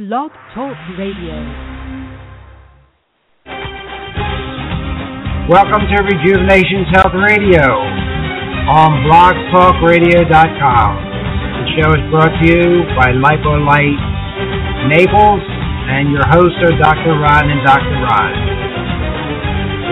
[0.00, 1.36] Blog Talk Radio.
[5.52, 7.60] Welcome to Rejuvenations Health Radio
[8.72, 10.90] on blogtalkradio.com.
[10.96, 14.00] The show is brought to you by Lipolight
[14.88, 17.12] Naples and your hosts are Dr.
[17.20, 17.92] Ron and Dr.
[18.00, 18.32] Ron.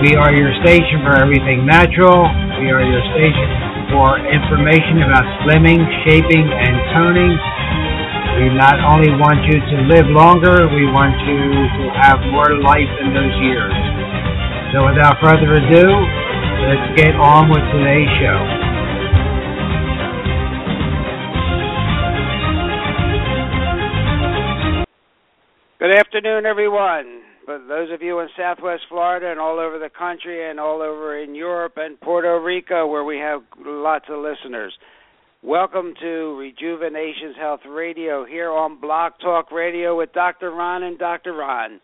[0.01, 2.25] We are your station for everything natural.
[2.57, 3.49] We are your station
[3.93, 7.37] for information about slimming, shaping, and toning.
[8.41, 11.37] We not only want you to live longer, we want you
[11.77, 13.69] to have more life in those years.
[14.73, 15.85] So without further ado,
[16.65, 18.41] let's get on with today's show.
[25.77, 30.49] Good afternoon, everyone for those of you in Southwest Florida and all over the country
[30.49, 34.73] and all over in Europe and Puerto Rico where we have lots of listeners.
[35.43, 40.51] Welcome to Rejuvenations Health Radio here on Blog Talk Radio with Dr.
[40.51, 41.33] Ron and Dr.
[41.33, 41.81] Ron.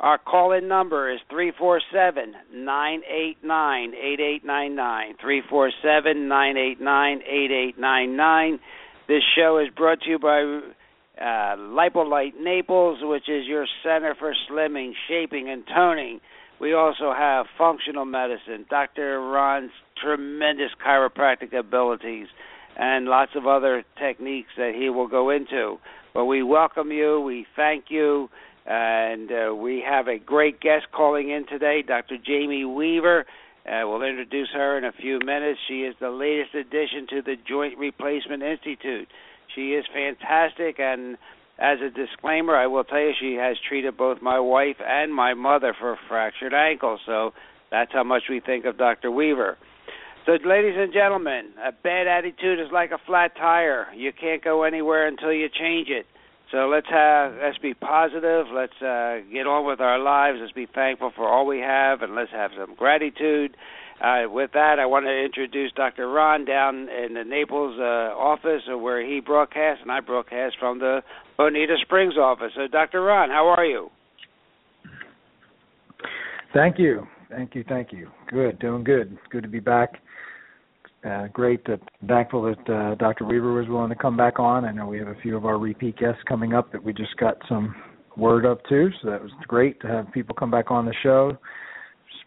[0.00, 5.14] Our call in number is 347 989 8899.
[5.20, 8.60] 347 989 8899.
[9.06, 10.40] This show is brought to you by
[11.22, 16.18] uh, Lipolight Naples, which is your center for slimming, shaping, and toning.
[16.60, 19.20] We also have functional medicine, Dr.
[19.20, 19.70] Ron's
[20.02, 22.26] tremendous chiropractic abilities,
[22.78, 25.78] and lots of other techniques that he will go into.
[26.14, 28.30] But we welcome you, we thank you,
[28.66, 32.16] and uh, we have a great guest calling in today, Dr.
[32.24, 33.26] Jamie Weaver.
[33.66, 35.58] Uh, we'll introduce her in a few minutes.
[35.68, 39.08] She is the latest addition to the Joint Replacement Institute.
[39.54, 41.18] She is fantastic, and
[41.58, 45.34] as a disclaimer, I will tell you she has treated both my wife and my
[45.34, 47.00] mother for fractured ankles.
[47.04, 47.32] So
[47.70, 49.10] that's how much we think of Dr.
[49.10, 49.58] Weaver.
[50.28, 53.86] So, ladies and gentlemen, a bad attitude is like a flat tire.
[53.96, 56.04] You can't go anywhere until you change it.
[56.52, 58.44] So let's have let's be positive.
[58.52, 60.36] Let's uh, get on with our lives.
[60.42, 63.56] Let's be thankful for all we have, and let's have some gratitude.
[64.04, 66.06] Uh, with that, I want to introduce Dr.
[66.06, 71.00] Ron down in the Naples uh, office where he broadcasts, and I broadcast from the
[71.38, 72.52] Bonita Springs office.
[72.54, 73.00] So, Dr.
[73.00, 73.88] Ron, how are you?
[76.52, 77.06] Thank you.
[77.30, 77.64] Thank you.
[77.68, 78.08] Thank you.
[78.28, 78.58] Good.
[78.58, 79.16] Doing good.
[79.30, 80.00] Good to be back.
[81.08, 81.64] Uh, great.
[81.66, 83.24] That thankful that uh, Dr.
[83.24, 84.64] Weaver was willing to come back on.
[84.64, 87.16] I know we have a few of our repeat guests coming up that we just
[87.18, 87.74] got some
[88.16, 88.90] word of too.
[89.02, 91.38] So that was great to have people come back on the show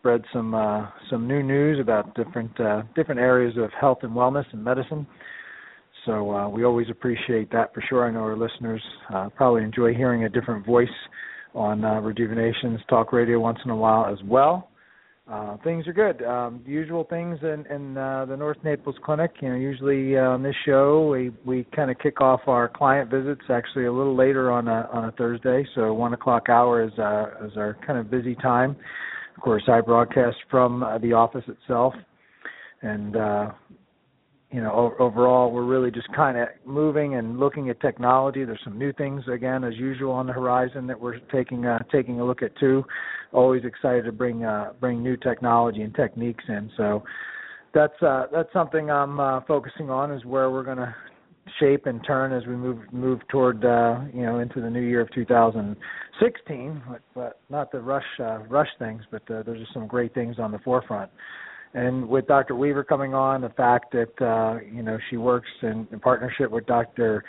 [0.01, 4.45] spread some uh, some new news about different uh, different areas of health and wellness
[4.51, 5.05] and medicine.
[6.05, 8.07] So uh, we always appreciate that for sure.
[8.07, 8.81] I know our listeners
[9.13, 10.89] uh, probably enjoy hearing a different voice
[11.53, 14.70] on uh, Rejuvenations Talk Radio once in a while as well.
[15.31, 16.21] Uh, things are good.
[16.25, 19.31] Um, usual things in, in uh, the North Naples Clinic.
[19.41, 23.09] You know, usually uh, on this show we we kind of kick off our client
[23.09, 25.65] visits actually a little later on a on a Thursday.
[25.73, 28.75] So one o'clock hour is uh, is our kind of busy time.
[29.37, 31.93] Of course, I broadcast from uh, the office itself,
[32.81, 33.51] and uh,
[34.51, 38.43] you know, overall, we're really just kind of moving and looking at technology.
[38.43, 42.19] There's some new things again, as usual, on the horizon that we're taking uh, taking
[42.19, 42.83] a look at too.
[43.31, 46.69] Always excited to bring uh, bring new technology and techniques in.
[46.75, 47.03] So
[47.73, 50.11] that's uh, that's something I'm uh, focusing on.
[50.11, 50.93] Is where we're going to
[51.59, 54.99] shape and turn as we move move toward uh, you know into the new year
[54.99, 56.83] of 2016.
[56.89, 60.39] But, but not the rush uh, rush things, but uh, there's just some great things
[60.39, 61.09] on the forefront.
[61.73, 62.55] And with Dr.
[62.55, 66.65] Weaver coming on, the fact that uh, you know she works in, in partnership with
[66.65, 67.23] Dr.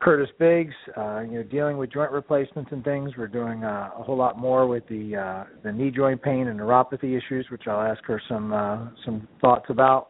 [0.00, 3.12] Curtis Biggs, uh, you know, dealing with joint replacements and things.
[3.16, 6.60] We're doing uh, a whole lot more with the uh, the knee joint pain and
[6.60, 10.08] neuropathy issues, which I'll ask her some uh, some thoughts about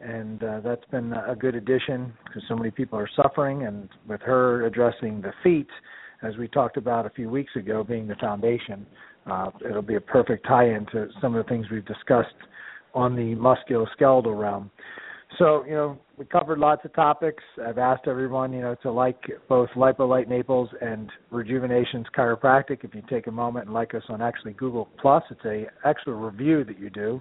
[0.00, 3.64] and uh, that's been a good addition because so many people are suffering.
[3.64, 5.68] And with her addressing the feet,
[6.22, 8.86] as we talked about a few weeks ago, being the foundation,
[9.26, 12.34] uh, it'll be a perfect tie-in to some of the things we've discussed
[12.94, 14.70] on the musculoskeletal realm.
[15.38, 17.42] So, you know, we covered lots of topics.
[17.64, 22.82] I've asked everyone, you know, to like both Lipolight Naples and Rejuvenations Chiropractic.
[22.82, 26.14] If you take a moment and like us on actually Google Plus, it's a extra
[26.14, 27.20] review that you do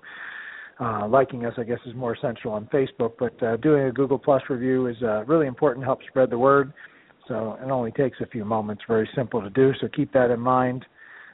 [0.80, 3.13] uh, liking us, I guess, is more essential on Facebook.
[3.18, 6.38] But uh, doing a Google Plus review is uh, really important to help spread the
[6.38, 6.74] word.
[7.27, 8.83] So it only takes a few moments.
[8.88, 9.71] Very simple to do.
[9.81, 10.86] So keep that in mind.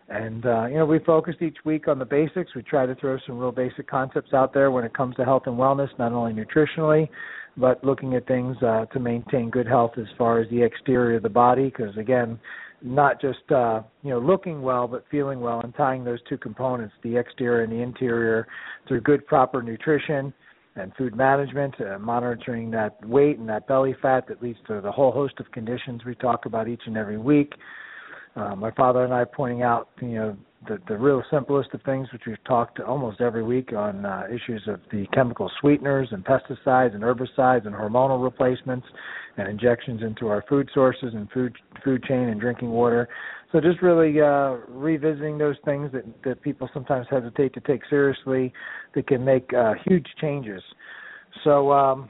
[0.09, 2.55] And uh, you know, we focused each week on the basics.
[2.55, 5.43] We try to throw some real basic concepts out there when it comes to health
[5.45, 7.07] and wellness, not only nutritionally,
[7.55, 11.23] but looking at things uh, to maintain good health as far as the exterior of
[11.23, 11.65] the body.
[11.65, 12.37] Because again,
[12.81, 16.93] not just uh, you know looking well, but feeling well, and tying those two components,
[17.01, 18.47] the exterior and the interior,
[18.87, 20.33] through good proper nutrition
[20.75, 24.91] and food management, uh, monitoring that weight and that belly fat that leads to the
[24.91, 27.53] whole host of conditions we talk about each and every week.
[28.35, 30.37] Uh, my father and I pointing out, you know,
[30.67, 34.63] the the real simplest of things, which we've talked almost every week on uh, issues
[34.67, 38.87] of the chemical sweeteners and pesticides and herbicides and hormonal replacements
[39.37, 41.53] and injections into our food sources and food
[41.83, 43.07] food chain and drinking water.
[43.51, 48.53] So just really uh, revisiting those things that that people sometimes hesitate to take seriously,
[48.95, 50.61] that can make uh, huge changes.
[51.43, 52.09] So um,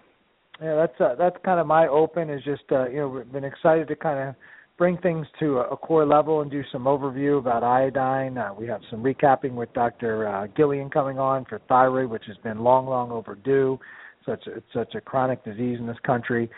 [0.61, 3.87] yeah, that's uh, that's kind of my open is just uh, you know been excited
[3.87, 4.35] to kind of
[4.77, 8.37] bring things to a, core level and do some overview about iodine.
[8.37, 10.27] Uh, we have some recapping with Dr.
[10.27, 13.79] Uh, Gillian coming on for thyroid, which has been long, long overdue.
[14.25, 16.49] Such a, such a chronic disease in this country.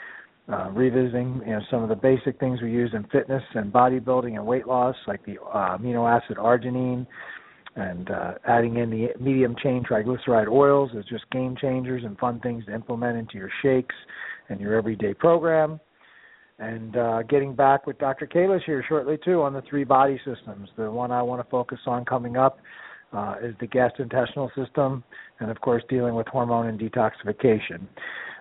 [0.48, 4.36] Uh, revisiting you know some of the basic things we use in fitness and bodybuilding
[4.36, 7.08] and weight loss, like the uh, amino acid arginine,
[7.76, 12.40] and uh, adding in the medium chain triglyceride oils is just game changers and fun
[12.42, 13.96] things to implement into your shakes
[14.50, 15.80] and your everyday program
[16.60, 18.28] and uh, getting back with Dr.
[18.28, 20.70] Kalish here shortly too on the three body systems.
[20.78, 22.60] The one I want to focus on coming up
[23.14, 25.04] uh, is the gastrointestinal system,
[25.40, 27.88] and of course dealing with hormone and detoxification.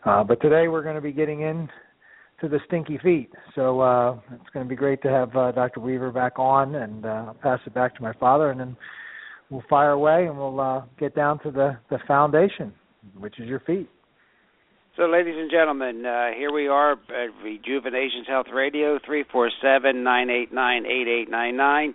[0.04, 1.68] Uh, but today we're going to be getting in
[2.40, 3.30] to the stinky feet.
[3.54, 5.80] So uh, it's going to be great to have uh, Dr.
[5.80, 8.76] Weaver back on, and uh, I'll pass it back to my father, and then
[9.50, 12.72] we'll fire away and we'll get down to the the foundation,
[13.18, 13.88] which is your feet.
[14.96, 20.04] So, ladies and gentlemen, uh, here we are at Rejuvenations Health Radio, three four seven
[20.04, 21.94] nine eight nine eight eight nine nine,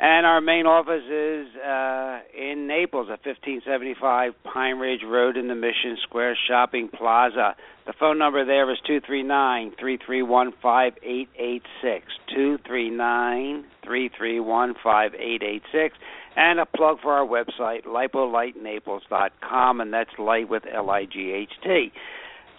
[0.00, 5.54] and our main office is uh, in Naples at 1575 Pine Ridge Road in the
[5.54, 7.54] Mission Square Shopping Plaza.
[7.86, 12.06] The phone number there is two three nine three three one five eight eight six
[12.34, 15.96] two three nine three three one five eight eight six
[16.34, 21.52] and a plug for our website, lipolightnaples.com, and that's light with L I G H
[21.62, 21.92] T.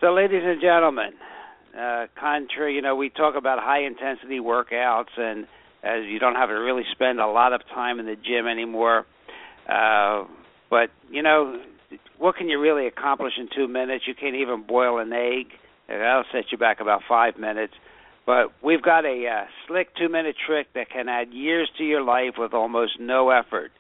[0.06, 1.14] So, ladies and gentlemen,
[1.76, 5.48] uh, contrary, you know, we talk about high intensity workouts, and
[5.82, 9.08] as you don't have to really spend a lot of time in the gym anymore.
[9.68, 10.26] Uh,
[10.70, 11.60] but you know,
[12.20, 14.04] what can you really accomplish in two minutes?
[14.06, 15.48] You can't even boil an egg.
[15.88, 17.74] That'll set you back about five minutes.
[18.28, 22.36] But we've got a uh, slick two-minute trick that can add years to your life
[22.38, 23.72] with almost no effort.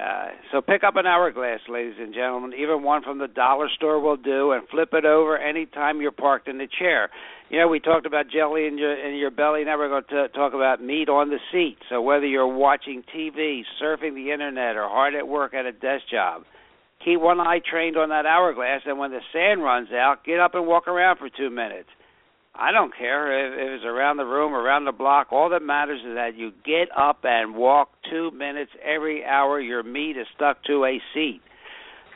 [0.00, 2.54] Uh, so pick up an hourglass, ladies and gentlemen.
[2.58, 6.48] Even one from the dollar store will do, and flip it over anytime you're parked
[6.48, 7.10] in the chair.
[7.50, 9.64] You know, we talked about jelly in your in your belly.
[9.64, 11.76] Now we're going to talk about meat on the seat.
[11.90, 16.04] So whether you're watching TV, surfing the internet, or hard at work at a desk
[16.10, 16.44] job,
[17.04, 18.82] keep one eye trained on that hourglass.
[18.86, 21.88] And when the sand runs out, get up and walk around for two minutes.
[22.60, 25.28] I don't care if, it's around the room, around the block.
[25.32, 29.82] All that matters is that you get up and walk two minutes every hour your
[29.82, 31.40] meat is stuck to a seat.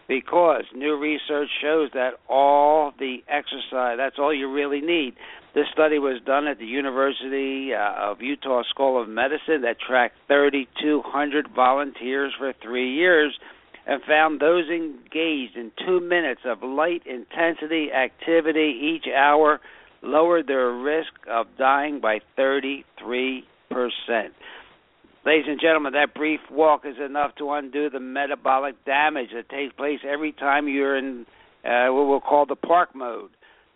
[0.06, 5.14] Because new research shows that all the exercise, that's all you really need.
[5.55, 10.17] This study was done at the University uh, of Utah School of Medicine that tracked
[10.26, 13.35] 3,200 volunteers for three years
[13.87, 19.61] and found those engaged in two minutes of light intensity activity each hour
[20.05, 22.75] lowered their risk of dying by 33%.
[25.27, 29.73] Ladies and gentlemen, that brief walk is enough to undo the metabolic damage that takes
[29.75, 31.25] place every time you're in
[31.65, 33.31] uh, what we'll call the park mode,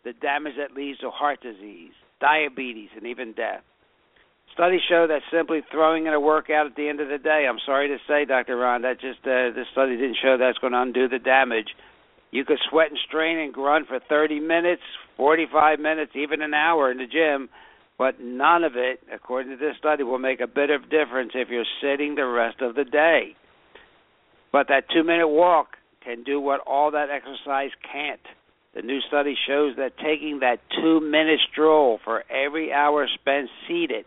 [0.04, 3.62] the damage that leads to heart disease, diabetes, and even death.
[4.52, 7.60] Studies show that simply throwing in a workout at the end of the day, I'm
[7.64, 8.56] sorry to say, Dr.
[8.56, 11.68] Ron, that just uh, this study didn't show that's going to undo the damage.
[12.30, 14.82] You could sweat and strain and grunt for 30 minutes,
[15.16, 17.48] 45 minutes, even an hour in the gym,
[17.96, 21.48] but none of it, according to this study, will make a bit of difference if
[21.48, 23.34] you're sitting the rest of the day.
[24.52, 28.20] But that two minute walk can do what all that exercise can't.
[28.74, 34.04] The new study shows that taking that two minute stroll for every hour spent seated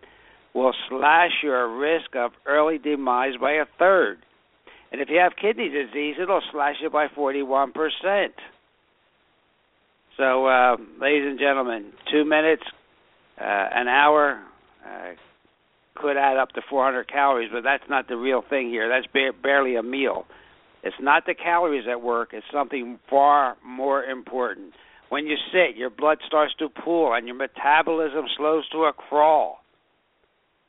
[0.54, 4.20] will slash your risk of early demise by a third.
[4.92, 7.72] And if you have kidney disease, it'll slash it by 41%.
[10.18, 12.64] So, uh, ladies and gentlemen, two minutes,
[13.40, 14.42] uh, an hour
[14.86, 15.12] uh,
[15.96, 18.90] could add up to 400 calories, but that's not the real thing here.
[18.90, 20.26] That's ba- barely a meal.
[20.84, 24.74] It's not the calories at work, it's something far more important.
[25.10, 29.60] When you sit, your blood starts to pool and your metabolism slows to a crawl.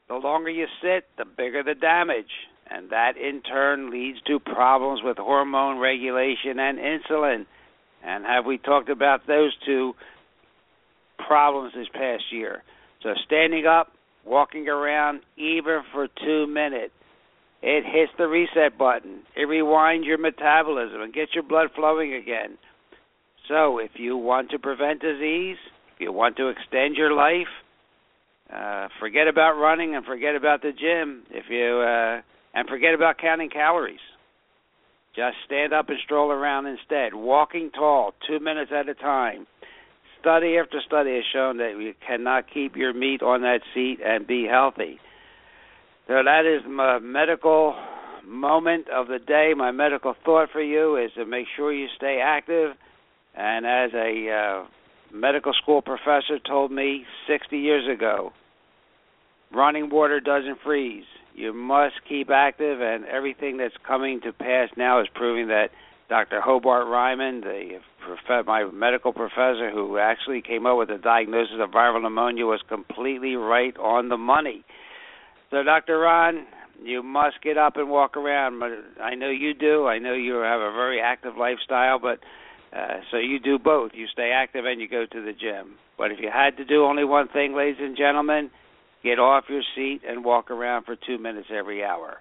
[0.08, 2.26] The longer you sit, the bigger the damage
[2.72, 7.46] and that in turn leads to problems with hormone regulation and insulin.
[8.02, 9.92] And have we talked about those two
[11.28, 12.62] problems this past year?
[13.02, 13.88] So standing up,
[14.24, 16.94] walking around, even for two minutes,
[17.62, 19.20] it hits the reset button.
[19.36, 22.58] It rewinds your metabolism and gets your blood flowing again.
[23.48, 25.58] So if you want to prevent disease,
[25.94, 27.52] if you want to extend your life,
[28.52, 31.22] Uh, forget about running and forget about the gym.
[31.30, 32.20] If you uh,
[32.54, 34.00] and forget about counting calories.
[35.14, 37.14] Just stand up and stroll around instead.
[37.14, 39.46] Walking tall, two minutes at a time.
[40.20, 44.26] Study after study has shown that you cannot keep your meat on that seat and
[44.26, 45.00] be healthy.
[46.06, 47.74] So that is my medical
[48.24, 49.52] moment of the day.
[49.56, 52.74] My medical thought for you is to make sure you stay active.
[53.34, 54.66] And as a uh,
[55.12, 58.32] medical school professor told me 60 years ago,
[59.54, 61.04] running water doesn't freeze.
[61.34, 65.70] You must keep active, and everything that's coming to pass now is proving that
[66.08, 66.40] Dr.
[66.40, 71.70] Hobart Reimann, the prof- my medical professor who actually came up with the diagnosis of
[71.70, 74.64] viral pneumonia, was completely right on the money.
[75.50, 75.98] So, Dr.
[75.98, 76.46] Ron,
[76.82, 78.62] you must get up and walk around.
[79.00, 79.86] I know you do.
[79.86, 82.18] I know you have a very active lifestyle, but
[82.76, 83.92] uh, so you do both.
[83.94, 85.76] You stay active and you go to the gym.
[85.96, 88.50] But if you had to do only one thing, ladies and gentlemen,
[89.02, 92.18] get off your seat and walk around for two minutes every hour.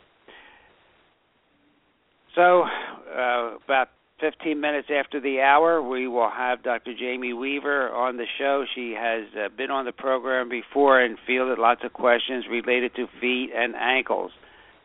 [2.36, 3.90] So, uh, about
[4.22, 6.94] 15 minutes after the hour, we will have Dr.
[6.98, 8.66] Jamie Weaver on the show.
[8.76, 13.08] She has uh, been on the program before and fielded lots of questions related to
[13.20, 14.32] feet and ankles.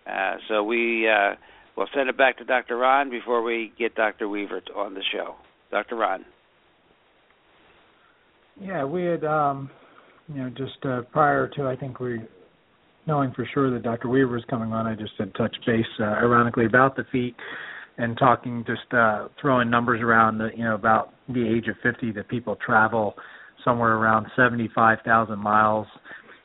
[0.06, 1.34] Uh, so we uh,
[1.76, 2.76] will send it back to Dr.
[2.76, 4.28] Ron before we get Dr.
[4.28, 5.36] Weaver on the show.
[5.70, 5.96] Dr.
[5.96, 6.24] Ron.
[8.60, 9.70] Yeah, we had, um,
[10.28, 12.20] you know, just uh, prior to I think we
[13.06, 14.08] knowing for sure that Dr.
[14.08, 17.36] Weaver was coming on, I just had touched base, uh, ironically, about the feet
[17.98, 22.12] and talking, just uh, throwing numbers around, the, you know, about the age of 50
[22.12, 23.14] that people travel
[23.64, 25.86] somewhere around 75,000 miles.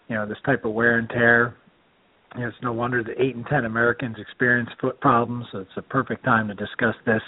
[0.08, 1.56] You know, this type of wear and tear.
[2.36, 5.46] You know, it's no wonder that eight in ten Americans experience foot problems.
[5.52, 7.22] So it's a perfect time to discuss this.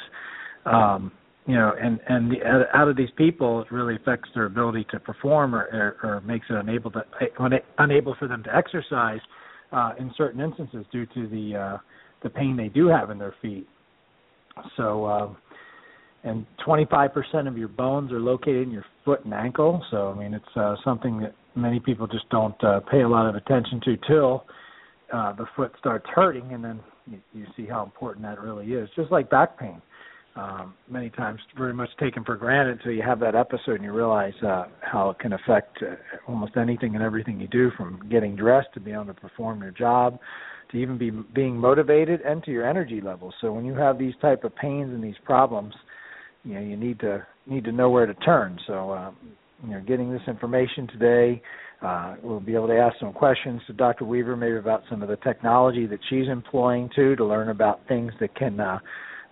[0.65, 1.11] Um,
[1.45, 2.37] you know, and and the,
[2.73, 6.45] out of these people, it really affects their ability to perform, or or, or makes
[6.49, 7.03] it unable to
[7.79, 9.19] unable for them to exercise
[9.71, 11.77] uh, in certain instances due to the uh,
[12.21, 13.67] the pain they do have in their feet.
[14.77, 15.37] So, um,
[16.23, 19.83] and 25% of your bones are located in your foot and ankle.
[19.91, 23.27] So, I mean, it's uh, something that many people just don't uh, pay a lot
[23.27, 24.45] of attention to till
[25.11, 28.89] uh, the foot starts hurting, and then you, you see how important that really is.
[28.95, 29.81] Just like back pain,
[30.35, 33.93] um, many times very much taken for granted until you have that episode and you
[33.93, 35.95] realize uh, how it can affect uh,
[36.27, 39.71] almost anything and everything you do, from getting dressed to being able to perform your
[39.71, 40.19] job
[40.71, 43.33] to even be being motivated and to your energy levels.
[43.41, 45.73] So when you have these type of pains and these problems,
[46.43, 48.59] you know you need to need to know where to turn.
[48.67, 49.15] So um,
[49.63, 51.41] you know, getting this information today,
[51.81, 54.05] uh, we'll be able to ask some questions to Dr.
[54.05, 58.11] Weaver, maybe about some of the technology that she's employing too, to learn about things
[58.19, 58.79] that can uh,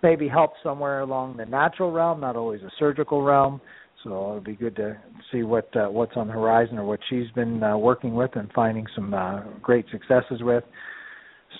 [0.02, 3.60] maybe help somewhere along the natural realm, not always a surgical realm.
[4.02, 4.98] So it'll be good to
[5.30, 8.50] see what uh, what's on the horizon or what she's been uh, working with and
[8.52, 10.64] finding some uh, great successes with.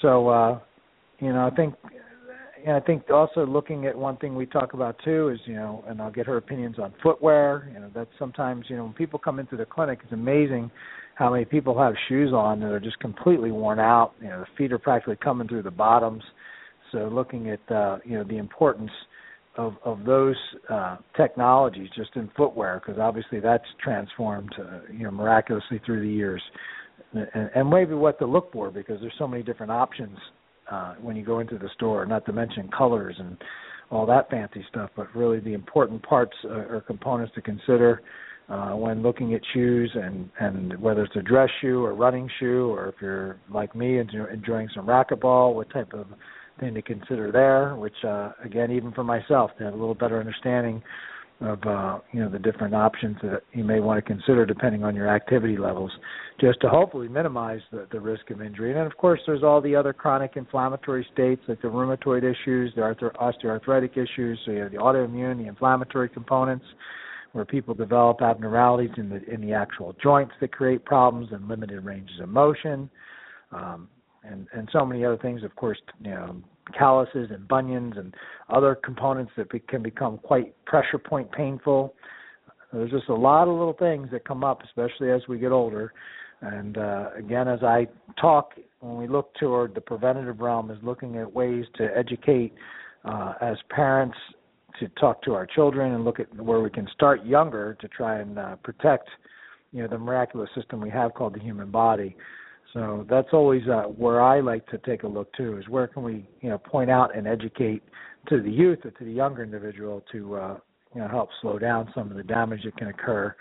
[0.01, 0.59] So, uh,
[1.21, 1.75] you know, I think,
[2.67, 5.85] and I think also looking at one thing we talk about too is, you know,
[5.87, 7.71] and I'll get her opinions on footwear.
[7.73, 10.71] You know, that's sometimes, you know, when people come into the clinic, it's amazing
[11.15, 14.15] how many people have shoes on that are just completely worn out.
[14.21, 16.25] You know, the feet are practically coming through the bottoms.
[16.93, 18.91] So, looking at, uh, you know, the importance
[19.57, 20.37] of of those
[20.71, 26.13] uh, technologies just in footwear, because obviously that's transformed, uh, you know, miraculously through the
[26.13, 26.43] years
[27.15, 30.17] and, and maybe what to look for because there's so many different options
[30.71, 32.07] uh, when you go into the store.
[32.07, 33.37] Not to mention colors and
[33.91, 38.03] all that fancy stuff, but really the important parts uh, or components to consider
[38.49, 42.71] uh, when looking at shoes and and whether it's a dress shoe or running shoe
[42.71, 46.07] or if you're like me and enjoying some racquetball, what type of
[46.63, 47.75] thing to consider there.
[47.77, 50.83] Which uh, again, even for myself, to have a little better understanding
[51.41, 54.95] of uh, you know the different options that you may want to consider depending on
[54.95, 55.91] your activity levels,
[56.41, 58.71] just to hopefully minimize the, the risk of injury.
[58.71, 62.73] And then of course, there's all the other chronic inflammatory states like the rheumatoid issues,
[62.77, 64.39] the osteoarthritic issues.
[64.45, 66.65] So you have the autoimmune, the inflammatory components,
[67.33, 71.85] where people develop abnormalities in the in the actual joints that create problems and limited
[71.85, 72.89] ranges of motion.
[73.51, 73.89] Um,
[74.25, 75.43] and and so many other things.
[75.43, 76.37] Of course, you know,
[76.77, 78.15] calluses and bunions and
[78.49, 81.95] other components that be, can become quite pressure point painful.
[82.73, 85.93] There's just a lot of little things that come up, especially as we get older.
[86.41, 87.87] And uh, again, as I
[88.21, 92.53] talk, when we look toward the preventative realm, is looking at ways to educate
[93.05, 94.17] uh, as parents
[94.81, 98.21] to talk to our children and look at where we can start younger to try
[98.21, 99.09] and uh, protect,
[99.73, 102.17] you know, the miraculous system we have called the human body.
[102.73, 105.59] So that's always uh, where I like to take a look too.
[105.59, 107.83] Is where can we, you know, point out and educate
[108.29, 110.57] to the youth or to the younger individual to, uh,
[110.95, 113.35] you know, help slow down some of the damage that can occur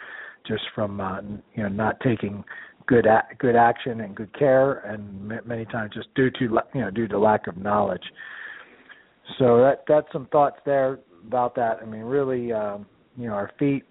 [0.47, 1.21] just from, uh,
[1.55, 2.43] you know, not taking
[2.87, 6.81] good a- good action and good care, and m- many times just due to you
[6.81, 8.03] know due to lack of knowledge.
[9.39, 11.79] So that that's some thoughts there about that.
[11.81, 12.85] I mean, really, um,
[13.17, 13.83] you know, our feet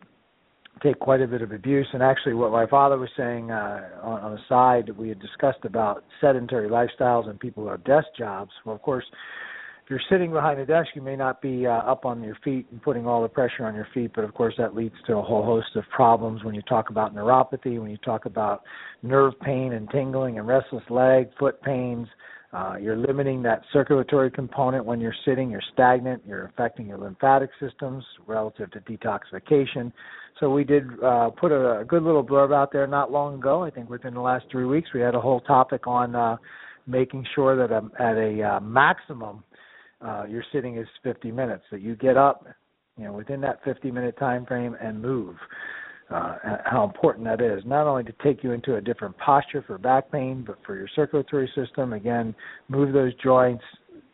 [0.83, 1.87] take quite a bit of abuse.
[1.93, 5.21] And actually, what my father was saying uh, on, on the side, that we had
[5.21, 8.51] discussed about sedentary lifestyles and people who have desk jobs.
[8.65, 9.05] Well, of course,
[9.85, 12.67] if you're sitting behind a desk, you may not be uh, up on your feet
[12.71, 15.23] and putting all the pressure on your feet, but of course, that leads to a
[15.23, 18.63] whole host of problems when you talk about neuropathy, when you talk about
[19.03, 22.07] nerve pain and tingling and restless leg, foot pains.
[22.53, 25.51] Uh, you're limiting that circulatory component when you're sitting.
[25.51, 26.23] You're stagnant.
[26.27, 29.93] You're affecting your lymphatic systems relative to detoxification.
[30.41, 33.63] So we did uh, put a, a good little blurb out there not long ago.
[33.63, 36.39] I think within the last three weeks, we had a whole topic on uh,
[36.87, 39.45] making sure that um, at a uh, maximum
[40.01, 41.65] uh, your sitting is 50 minutes.
[41.71, 42.47] That you get up,
[42.97, 45.37] you know, within that 50 minute time frame and move.
[46.11, 49.79] Uh, how important that is, not only to take you into a different posture for
[49.79, 51.93] back pain, but for your circulatory system.
[51.93, 52.35] Again,
[52.69, 53.63] move those joints,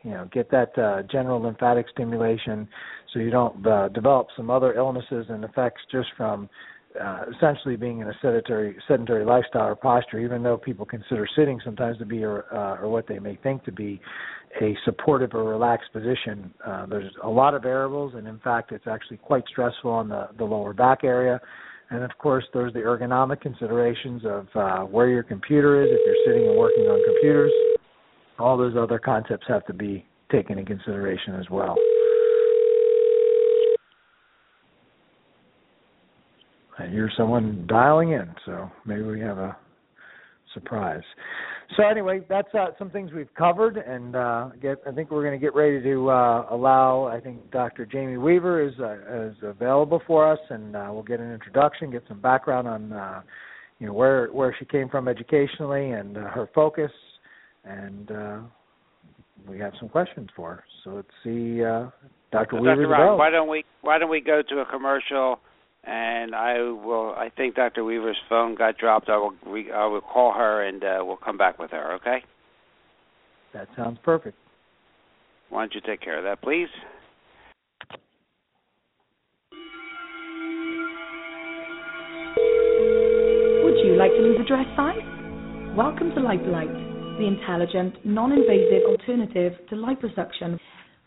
[0.03, 2.69] you know, get that uh, general lymphatic stimulation,
[3.13, 6.51] so you don't uh, develop some other illnesses and effects just from
[7.03, 10.19] uh, essentially being in a sedentary sedentary lifestyle or posture.
[10.19, 13.65] Even though people consider sitting sometimes to be or, uh, or what they may think
[13.65, 13.99] to be
[14.61, 18.87] a supportive or relaxed position, uh, there's a lot of variables, and in fact, it's
[18.87, 21.41] actually quite stressful on the the lower back area
[21.91, 26.17] and of course, there's the ergonomic considerations of uh, where your computer is if you're
[26.27, 27.53] sitting and working on computers.
[28.39, 31.77] All those other concepts have to be taken in consideration as well.
[36.79, 39.57] I hear someone dialing in, so maybe we have a
[40.53, 41.03] surprise.
[41.77, 45.39] So anyway, that's uh, some things we've covered, and uh, get, I think we're going
[45.39, 47.07] to get ready to uh, allow.
[47.07, 47.85] I think Dr.
[47.85, 52.05] Jamie Weaver is uh, is available for us, and uh, we'll get an introduction, get
[52.09, 53.23] some background on uh,
[53.81, 56.93] you know where where she came from educationally and uh, her focus,
[57.65, 58.39] and uh,
[59.49, 60.65] we have some questions for her.
[60.85, 61.91] So let's see, uh,
[62.31, 62.57] Dr.
[62.57, 62.83] So Weaver.
[62.83, 62.89] Dr.
[62.89, 65.41] Ron, why don't we why don't we go to a commercial?
[65.87, 67.15] And I will.
[67.17, 67.85] I think Dr.
[67.85, 69.09] Weaver's phone got dropped.
[69.09, 69.35] I will.
[69.47, 71.95] Re, I will call her, and uh, we'll come back with her.
[71.95, 72.25] Okay.
[73.55, 74.37] That sounds perfect.
[75.49, 76.69] Why don't you take care of that, please?
[83.65, 84.99] Would you like to lose a dress size?
[85.77, 90.59] Welcome to Lipolight, the intelligent, non-invasive alternative to liposuction.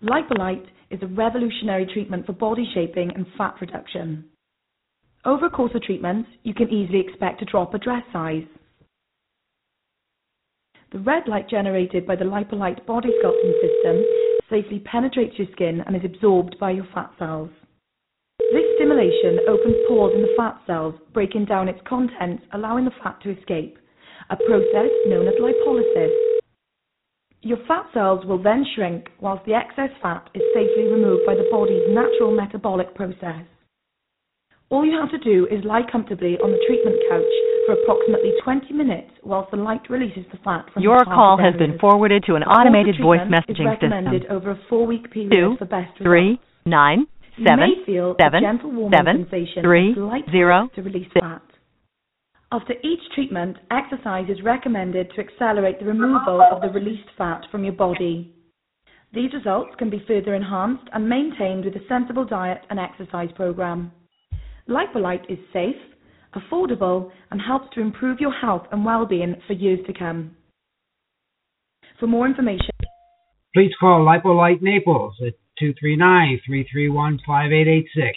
[0.04, 4.26] Lipolight is a revolutionary treatment for body shaping and fat reduction.
[5.26, 8.46] Over a course of treatment, you can easily expect to drop a dress size.
[10.92, 14.04] The red light generated by the Lipolight body sculpting system
[14.50, 17.50] safely penetrates your skin and is absorbed by your fat cells.
[18.52, 23.22] This stimulation opens pores in the fat cells, breaking down its contents, allowing the fat
[23.22, 23.78] to escape,
[24.30, 26.16] a process known as lipolysis.
[27.42, 31.48] Your fat cells will then shrink whilst the excess fat is safely removed by the
[31.52, 33.46] body's natural metabolic process.
[34.70, 37.34] All you have to do is lie comfortably on the treatment couch
[37.66, 41.78] for approximately 20 minutes whilst the light releases the fat from Your call has been
[41.80, 44.32] forwarded to an The course of automated voice messaging system.
[44.32, 46.44] over a four-week period Two, for best three, results.
[46.68, 50.82] nine, You seven, may feel seven, a gentle warming seven, sensation three, light zero, to
[50.84, 51.26] release six.
[51.26, 51.42] fat.
[52.52, 57.64] After each treatment, exercise is recommended to accelerate the removal of the released fat from
[57.64, 58.34] your body.
[59.14, 63.92] These results can be further enhanced and maintained with a sensible diet and exercise program.
[64.70, 65.76] Lipolight is safe,
[66.36, 70.36] affordable, and helps to improve your health and well-being for years to come.
[72.00, 72.70] For more information,
[73.56, 78.14] Please call Lipolight Naples at 239-331-5886.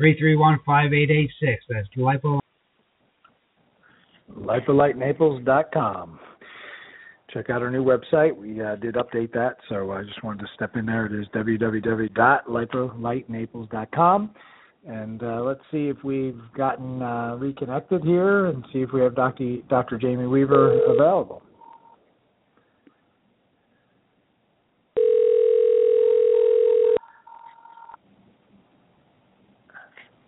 [0.00, 1.58] 239-331-5886.
[1.68, 2.40] That's Lipolight.
[4.36, 6.18] LipolightNaples.com.
[7.32, 8.36] Check out our new website.
[8.36, 11.06] We uh, did update that, so I just wanted to step in there.
[11.06, 14.30] It is www.lipolightnaples.com.
[14.86, 19.14] And uh, let's see if we've gotten uh, reconnected here and see if we have
[19.14, 19.56] Dr.
[19.68, 19.98] Dr.
[19.98, 21.42] Jamie Weaver available.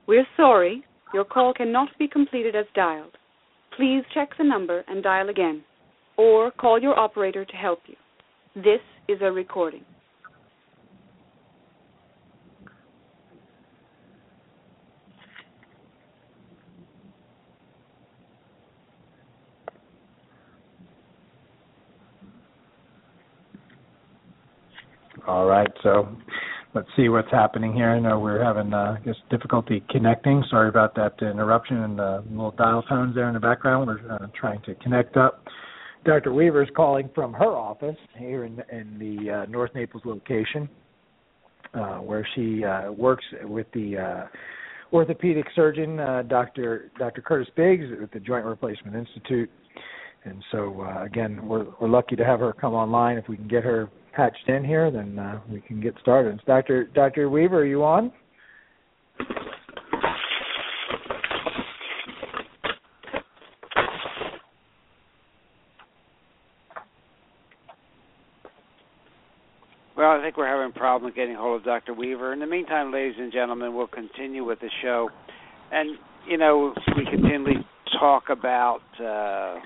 [0.07, 3.16] We're sorry, your call cannot be completed as dialed.
[3.77, 5.64] Please check the number and dial again,
[6.16, 7.97] or call your operator to help you.
[8.55, 9.85] This is a recording.
[25.27, 26.09] All right, so
[26.73, 27.91] let's see what's happening here.
[27.91, 30.45] I know we're having uh, guess difficulty connecting.
[30.51, 33.89] Sorry about that interruption and the little dial tones there in the background.
[33.89, 35.45] We're uh, trying to connect up.
[36.05, 36.33] Dr.
[36.33, 40.69] Weaver is calling from her office here in, in the uh, North Naples location,
[41.75, 44.27] uh, where she uh, works with the uh,
[44.93, 46.93] orthopedic surgeon, uh, Dr.
[47.01, 47.21] Dr.
[47.21, 49.51] Curtis Biggs, at the Joint Replacement Institute.
[50.23, 53.17] And so, uh, again, we're, we're lucky to have her come online.
[53.19, 56.40] If we can get her patched in here, then uh, we can get started.
[56.46, 56.85] Dr.
[56.94, 57.29] Dr.
[57.29, 58.11] Weaver, are you on?
[69.96, 71.92] Well, I think we're having a problem getting hold of Dr.
[71.94, 72.33] Weaver.
[72.33, 75.11] In the meantime, ladies and gentlemen, we'll continue with the show.
[75.72, 75.98] And,
[76.29, 77.66] you know, we continually
[77.98, 79.59] talk about uh,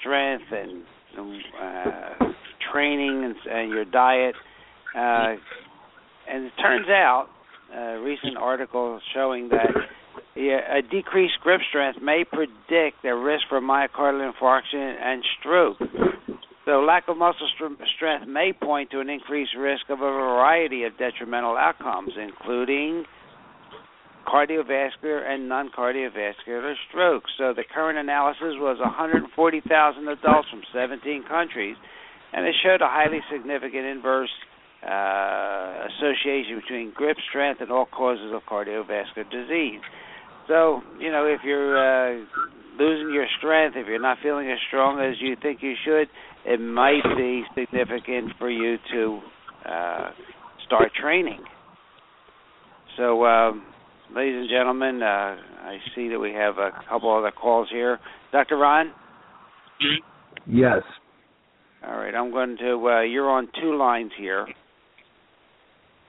[0.00, 0.82] strength and
[1.18, 2.32] uh,
[2.72, 4.34] training and, and your diet.
[4.96, 5.36] Uh,
[6.28, 7.28] and it turns out,
[7.74, 9.70] a recent article showing that
[10.36, 15.78] a decreased grip strength may predict the risk for myocardial infarction and stroke.
[16.64, 17.48] So, lack of muscle
[17.96, 23.04] strength may point to an increased risk of a variety of detrimental outcomes, including
[24.26, 27.30] cardiovascular and non-cardiovascular strokes.
[27.38, 31.76] So the current analysis was 140,000 adults from 17 countries,
[32.32, 34.30] and it showed a highly significant inverse
[34.82, 39.80] uh, association between grip strength and all causes of cardiovascular disease.
[40.48, 42.24] So, you know, if you're uh,
[42.78, 46.08] losing your strength, if you're not feeling as strong as you think you should,
[46.44, 49.20] it might be significant for you to
[49.64, 50.10] uh,
[50.66, 51.40] start training.
[52.96, 53.64] So, um,
[54.14, 58.00] ladies and gentlemen, uh, I see that we have a couple other calls here.
[58.32, 58.56] Dr.
[58.56, 58.92] Ron?
[60.46, 60.82] Yes.
[61.86, 64.46] All right, I'm going to, uh, you're on two lines here.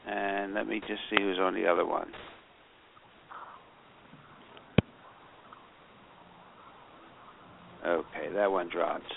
[0.07, 2.11] And let me just see who's on the other one.
[7.85, 9.11] Okay, that one dropped.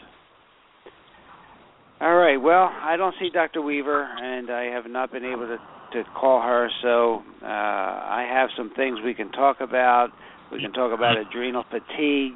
[2.00, 2.36] All right.
[2.36, 3.62] Well, I don't see Dr.
[3.62, 5.56] Weaver, and I have not been able to
[5.92, 6.68] to call her.
[6.82, 10.08] So uh, I have some things we can talk about.
[10.52, 12.34] We can talk about adrenal fatigue.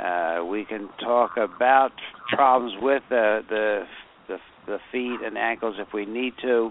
[0.00, 1.92] Uh, we can talk about
[2.28, 3.84] problems with the, the
[4.28, 6.70] the the feet and ankles if we need to.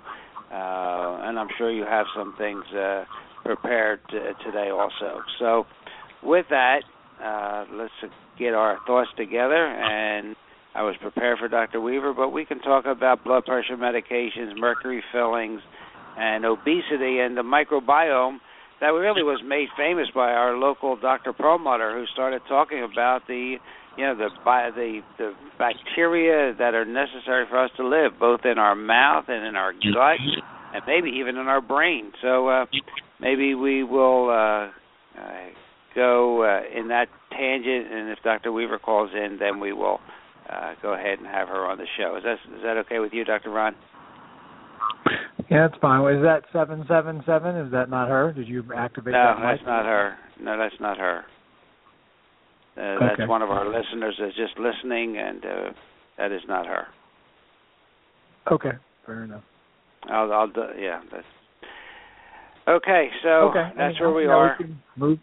[0.52, 3.06] Uh, and I'm sure you have some things uh,
[3.44, 5.22] prepared today also.
[5.38, 5.66] So
[6.24, 6.82] with that,
[7.24, 7.94] uh, let's
[8.40, 10.36] get our thoughts together and
[10.74, 11.82] I was prepared for Dr.
[11.82, 15.62] Weaver, but we can talk about blood pressure medications, mercury fillings,
[16.18, 18.38] and obesity and the microbiome
[18.82, 21.34] that really was made famous by our local Dr.
[21.34, 23.58] Perlmutter, who started talking about the
[23.98, 28.58] you know the the the bacteria that are necessary for us to live, both in
[28.58, 30.20] our mouth and in our gut,
[30.74, 32.12] and maybe even in our brain.
[32.22, 32.66] So uh,
[33.20, 34.70] maybe we will uh,
[35.20, 35.50] uh,
[35.96, 38.52] go uh, in that tangent, and if Dr.
[38.52, 40.00] Weaver calls in, then we will
[40.50, 42.16] uh, go ahead and have her on the show.
[42.16, 43.50] Is that is that okay with you, Dr.
[43.50, 43.76] Ron?
[45.50, 46.02] Yeah, that's fine.
[46.16, 47.56] Is that seven seven seven?
[47.56, 48.32] Is that not her?
[48.32, 49.40] Did you activate no, that?
[49.40, 50.16] No, that's not her.
[50.42, 51.24] No, that's not her.
[52.78, 53.06] Uh, okay.
[53.18, 55.74] That's one of our listeners that's just listening, and uh,
[56.18, 56.88] that is not her.
[58.52, 58.72] Okay,
[59.06, 59.44] fair enough.
[60.10, 61.02] I'll, I'll do, yeah.
[61.12, 61.26] That's
[62.68, 63.10] okay.
[63.24, 63.70] So okay.
[63.76, 64.56] that's where we are.
[64.60, 65.20] We move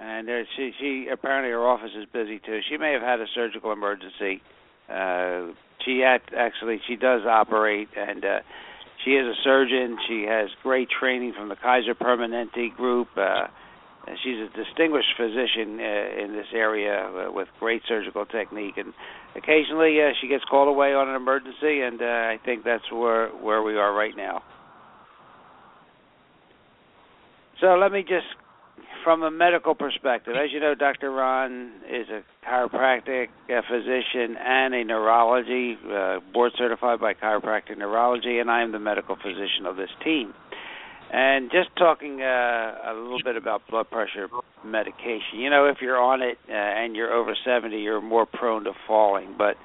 [0.00, 2.60] and there, she she apparently her office is busy too.
[2.70, 4.40] She may have had a surgical emergency.
[4.88, 5.52] Uh,
[5.84, 8.40] she act, actually she does operate, and uh,
[9.04, 9.98] she is a surgeon.
[10.08, 13.08] She has great training from the Kaiser Permanente group.
[13.16, 13.46] Uh,
[14.22, 18.92] she's a distinguished physician uh, in this area uh, with great surgical technique, and
[19.36, 23.28] occasionally uh, she gets called away on an emergency, and uh, I think that's where
[23.28, 24.42] where we are right now.
[27.60, 28.26] So let me just
[29.04, 31.10] from a medical perspective, as you know, Dr.
[31.10, 38.38] Ron is a chiropractic a physician and a neurology uh, board certified by chiropractic neurology,
[38.38, 40.34] and I am the medical physician of this team.
[41.12, 44.28] And just talking uh, a little bit about blood pressure
[44.64, 45.40] medication.
[45.40, 48.72] You know, if you're on it uh, and you're over 70, you're more prone to
[48.86, 49.34] falling.
[49.36, 49.56] But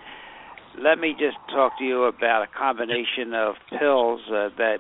[0.82, 4.78] let me just talk to you about a combination of pills uh, that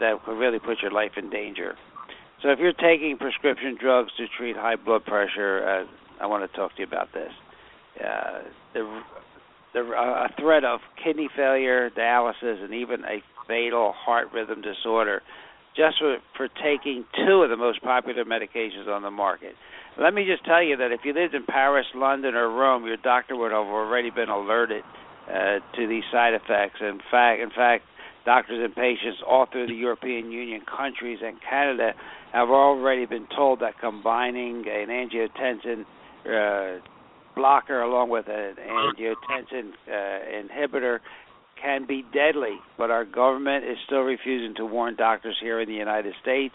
[0.00, 1.76] that could really put your life in danger.
[2.42, 6.56] So if you're taking prescription drugs to treat high blood pressure, uh, I want to
[6.56, 7.32] talk to you about this.
[7.98, 8.42] Uh,
[8.74, 9.02] the
[9.74, 15.22] the uh, a threat of kidney failure, dialysis, and even a fatal heart rhythm disorder,
[15.76, 19.54] just for, for taking two of the most popular medications on the market.
[20.00, 22.96] Let me just tell you that if you lived in Paris, London, or Rome, your
[22.96, 24.84] doctor would have already been alerted
[25.28, 26.80] uh, to these side effects.
[26.80, 27.84] In fact, in fact,
[28.28, 31.94] doctors and patients all through the European Union countries and Canada
[32.30, 35.86] have already been told that combining an angiotensin
[36.26, 36.78] uh,
[37.34, 39.92] blocker along with an angiotensin uh,
[40.42, 40.98] inhibitor
[41.62, 45.74] can be deadly, but our government is still refusing to warn doctors here in the
[45.74, 46.54] United States.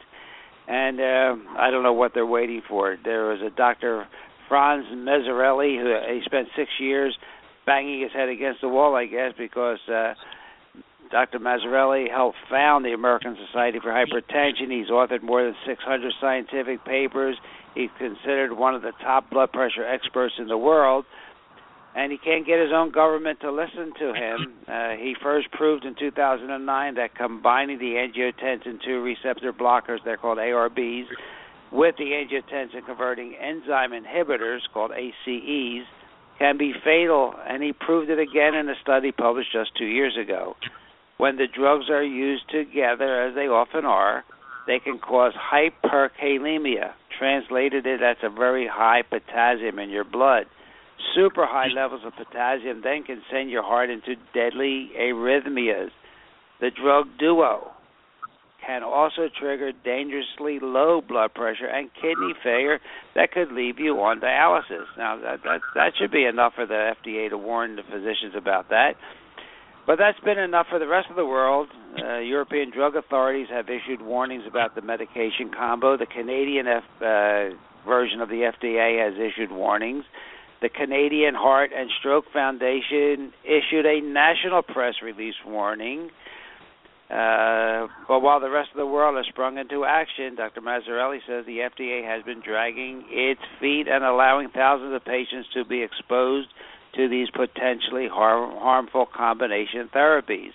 [0.68, 2.96] And uh, I don't know what they're waiting for.
[3.04, 4.06] There was a Dr.
[4.48, 7.18] Franz Messerli who he spent six years
[7.66, 10.14] banging his head against the wall, I guess, because uh,
[11.14, 11.38] Dr.
[11.38, 14.72] Messerli helped found the American Society for Hypertension.
[14.72, 17.38] He's authored more than 600 scientific papers.
[17.76, 21.06] He's considered one of the top blood pressure experts in the world
[21.96, 24.54] and he can't get his own government to listen to him.
[24.64, 30.38] Uh, he first proved in 2009 that combining the angiotensin 2 receptor blockers, they're called
[30.38, 31.04] ARBs,
[31.72, 35.86] with the angiotensin converting enzyme inhibitors, called ACEs,
[36.40, 40.18] can be fatal, and he proved it again in a study published just two years
[40.18, 40.56] ago.
[41.18, 44.24] When the drugs are used together, as they often are,
[44.68, 46.94] they can cause hyperkalemia.
[47.18, 50.46] Translated, it that's a very high potassium in your blood
[51.16, 55.90] Super high levels of potassium then can send your heart into deadly arrhythmias.
[56.60, 57.72] The drug Duo
[58.66, 62.80] can also trigger dangerously low blood pressure and kidney failure
[63.14, 64.86] that could leave you on dialysis.
[64.98, 68.70] Now that that, that should be enough for the FDA to warn the physicians about
[68.70, 68.96] that.
[69.86, 71.68] But that's been enough for the rest of the world.
[71.98, 75.98] Uh, European drug authorities have issued warnings about the medication combo.
[75.98, 77.50] The Canadian F, uh,
[77.86, 80.06] version of the FDA has issued warnings
[80.64, 86.10] the Canadian Heart and Stroke Foundation issued a national press release warning.
[87.12, 90.62] Uh, but while the rest of the world has sprung into action, Dr.
[90.62, 95.66] Messerli says the FDA has been dragging its feet and allowing thousands of patients to
[95.66, 96.48] be exposed
[96.96, 100.52] to these potentially har- harmful combination therapies.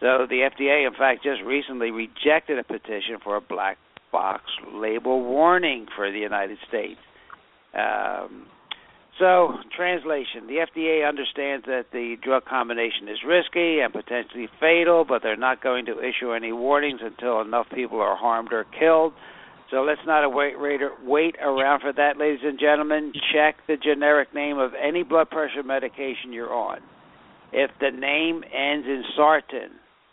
[0.00, 3.78] So the FDA, in fact, just recently rejected a petition for a black
[4.12, 7.00] box label warning for the United States.
[7.74, 8.46] Um,
[9.18, 15.22] so, translation The FDA understands that the drug combination is risky and potentially fatal, but
[15.22, 19.14] they're not going to issue any warnings until enough people are harmed or killed.
[19.70, 23.12] So, let's not wait, wait around for that, ladies and gentlemen.
[23.32, 26.78] Check the generic name of any blood pressure medication you're on.
[27.52, 29.70] If the name ends in sartan,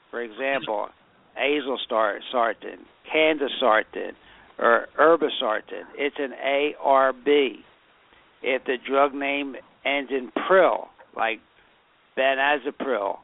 [0.10, 0.88] for example,
[1.40, 2.80] azilsartan,
[3.14, 4.14] candesartan,
[4.60, 7.64] or irbesartan, it's an ARB
[8.44, 11.40] if the drug name ends in pril, like
[12.18, 13.18] benazepril,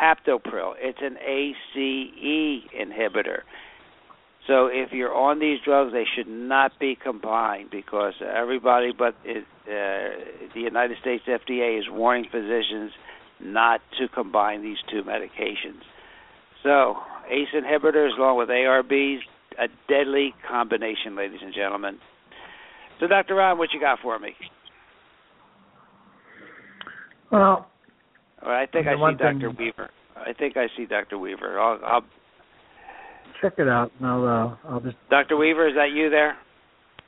[0.00, 3.40] captopril, it's an ACE inhibitor.
[4.46, 9.44] So if you're on these drugs, they should not be combined because everybody but it,
[9.66, 12.92] uh, the United States FDA is warning physicians
[13.40, 15.82] not to combine these two medications.
[16.62, 16.96] So
[17.30, 19.18] ACE inhibitors along with ARBs,
[19.58, 21.98] a deadly combination, ladies and gentlemen.
[22.98, 23.36] So Dr.
[23.36, 24.34] Ron, what you got for me?
[28.42, 29.50] Well, I think I see Dr.
[29.50, 29.90] Weaver.
[30.16, 31.18] I think I see Dr.
[31.18, 31.58] Weaver.
[31.58, 32.04] I'll, I'll
[33.40, 34.96] check it out, and I'll uh, I'll just.
[35.10, 35.36] Dr.
[35.36, 36.36] Weaver, is that you there?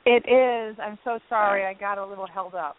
[0.05, 0.77] It is.
[0.81, 1.65] I'm so sorry.
[1.65, 2.75] I got a little held up.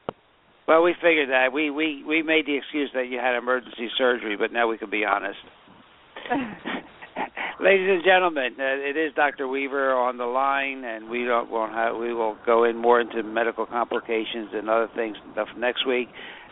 [0.67, 1.53] Well, we figured that.
[1.53, 4.91] We we we made the excuse that you had emergency surgery, but now we can
[4.91, 5.39] be honest.
[7.61, 9.47] Ladies and gentlemen, uh, it is Dr.
[9.47, 13.23] Weaver on the line, and we don't won't have, we will go in more into
[13.23, 15.17] medical complications and other things
[15.57, 16.09] next week.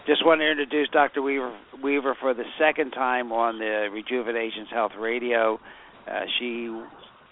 [0.06, 1.22] Just want to introduce Dr.
[1.22, 5.58] Weaver, Weaver for the second time on the Rejuvenations Health Radio.
[6.08, 6.66] Uh, she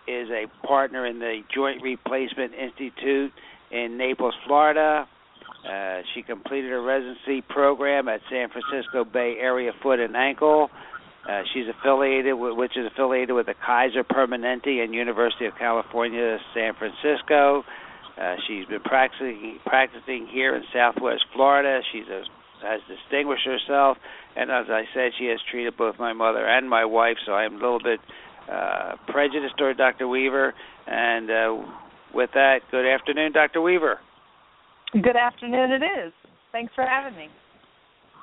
[0.07, 3.33] is a partner in the Joint Replacement Institute
[3.71, 5.07] in Naples, Florida.
[5.69, 10.71] Uh, she completed a residency program at San Francisco Bay Area Foot and Ankle.
[11.29, 16.39] Uh, she's affiliated with, which is affiliated with the Kaiser Permanente and University of California,
[16.55, 17.63] San Francisco.
[18.19, 21.81] Uh, she's been practicing practicing here in Southwest Florida.
[21.93, 22.25] She's a
[22.63, 23.97] has distinguished herself,
[24.37, 27.17] and as I said, she has treated both my mother and my wife.
[27.25, 28.01] So I am a little bit
[28.51, 30.09] uh, prejudiced toward Dr.
[30.09, 30.55] Weaver.
[30.87, 31.67] And uh,
[32.15, 33.61] with that, good afternoon, Dr.
[33.61, 33.99] Weaver.
[34.93, 36.13] Good afternoon, it is.
[36.53, 37.29] Thanks for having me.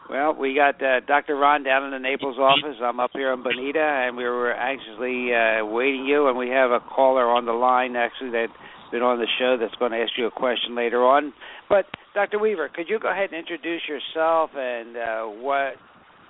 [0.10, 1.36] Well, we got uh, Dr.
[1.36, 2.78] Ron down in the Naples office.
[2.82, 6.30] I'm up here in Bonita, and we were anxiously uh, waiting you.
[6.30, 8.54] And we have a caller on the line actually that's
[8.92, 11.34] been on the show that's going to ask you a question later on.
[11.68, 12.40] But Dr.
[12.40, 15.76] Weaver, could you go ahead and introduce yourself and uh, what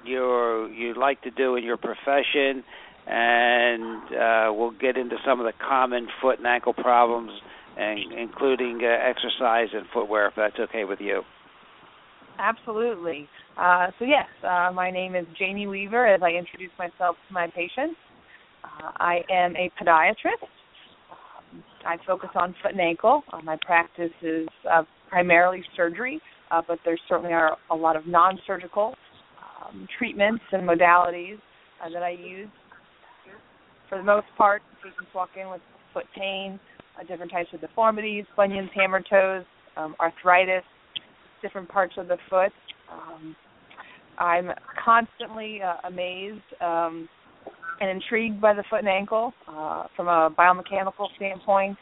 [0.03, 2.63] you you'd like to do in your profession,
[3.09, 7.31] and uh, we'll get into some of the common foot and ankle problems,
[7.77, 11.21] and including uh, exercise and footwear, if that's okay with you.
[12.39, 13.27] Absolutely.
[13.57, 16.05] Uh, so yes, uh, my name is Jamie Weaver.
[16.05, 17.95] As I introduce myself to my patients,
[18.63, 20.43] uh, I am a podiatrist.
[21.11, 23.23] Um, I focus on foot and ankle.
[23.31, 24.47] Uh, my practice is
[25.09, 26.19] primarily surgery,
[26.67, 28.93] but there certainly are a lot of non-surgical
[29.65, 31.39] um, treatments and modalities
[31.91, 32.49] that I use.
[33.89, 35.61] For the most part, patients walk in with
[35.93, 36.59] foot pain,
[37.07, 39.45] different types of deformities, bunions, hammer toes,
[39.77, 40.63] um, arthritis,
[41.41, 42.51] different parts of the foot.
[42.91, 43.35] Um,
[44.17, 44.49] I'm
[44.83, 47.07] constantly uh, amazed um,
[47.79, 51.77] and intrigued by the foot and ankle uh, from a biomechanical standpoint,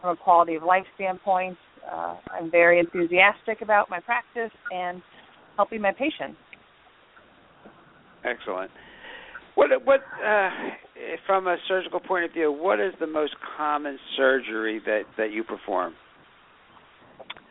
[0.00, 1.56] from a quality of life standpoint.
[1.90, 5.00] Uh, I'm very enthusiastic about my practice and
[5.56, 6.36] helping my patients.
[8.24, 8.70] Excellent.
[9.54, 10.50] What what uh,
[11.26, 15.44] from a surgical point of view, what is the most common surgery that that you
[15.44, 15.94] perform?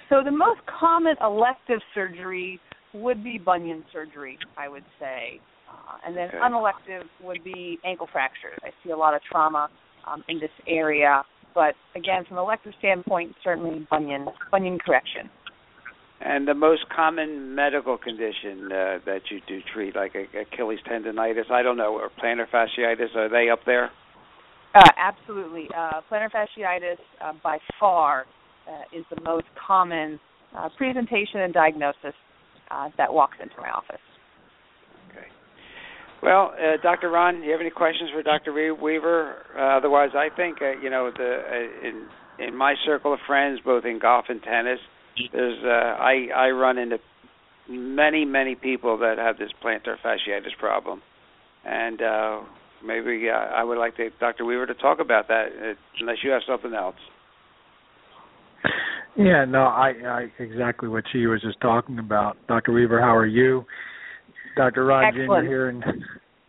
[0.10, 2.60] So the most common elective surgery
[2.94, 6.38] would be bunion surgery, I would say, uh, and then okay.
[6.38, 8.58] unelective would be ankle fractures.
[8.64, 9.70] I see a lot of trauma
[10.08, 15.30] um, in this area, but again, from an elective standpoint, certainly bunion bunion correction.
[16.20, 21.62] And the most common medical condition uh, that you do treat, like Achilles tendonitis, I
[21.62, 23.92] don't know, or plantar fasciitis, are they up there?
[24.74, 25.68] Uh, absolutely.
[25.76, 28.26] Uh, plantar fasciitis, uh, by far,
[28.68, 30.20] uh, is the most common
[30.58, 32.14] uh, presentation and diagnosis
[32.72, 34.02] uh, that walks into my office.
[35.12, 35.28] Okay.
[36.24, 37.10] Well, uh, Dr.
[37.10, 38.54] Ron, do you have any questions for Dr.
[38.54, 39.36] Weaver?
[39.56, 42.08] Uh, otherwise, I think uh, you know the uh, in
[42.40, 44.80] in my circle of friends, both in golf and tennis,
[45.32, 46.98] there's uh, I I run into
[47.70, 51.02] many many people that have this plantar fasciitis problem,
[51.66, 52.40] and uh,
[52.86, 54.46] maybe uh, I would like to, Dr.
[54.46, 56.96] Weaver to talk about that, uh, unless you have something else.
[59.18, 62.38] Yeah, no, I, I exactly what she was just talking about.
[62.48, 62.72] Dr.
[62.72, 63.66] Weaver, how are you?
[64.56, 64.86] Dr.
[64.86, 65.46] Ron Excellent.
[65.46, 65.48] Jr.
[65.48, 65.84] here in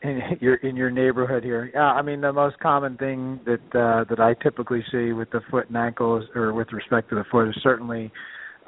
[0.03, 1.71] in your in your neighborhood here.
[1.73, 5.41] Yeah, I mean the most common thing that uh that I typically see with the
[5.51, 8.13] foot and ankles or with respect to the foot is certainly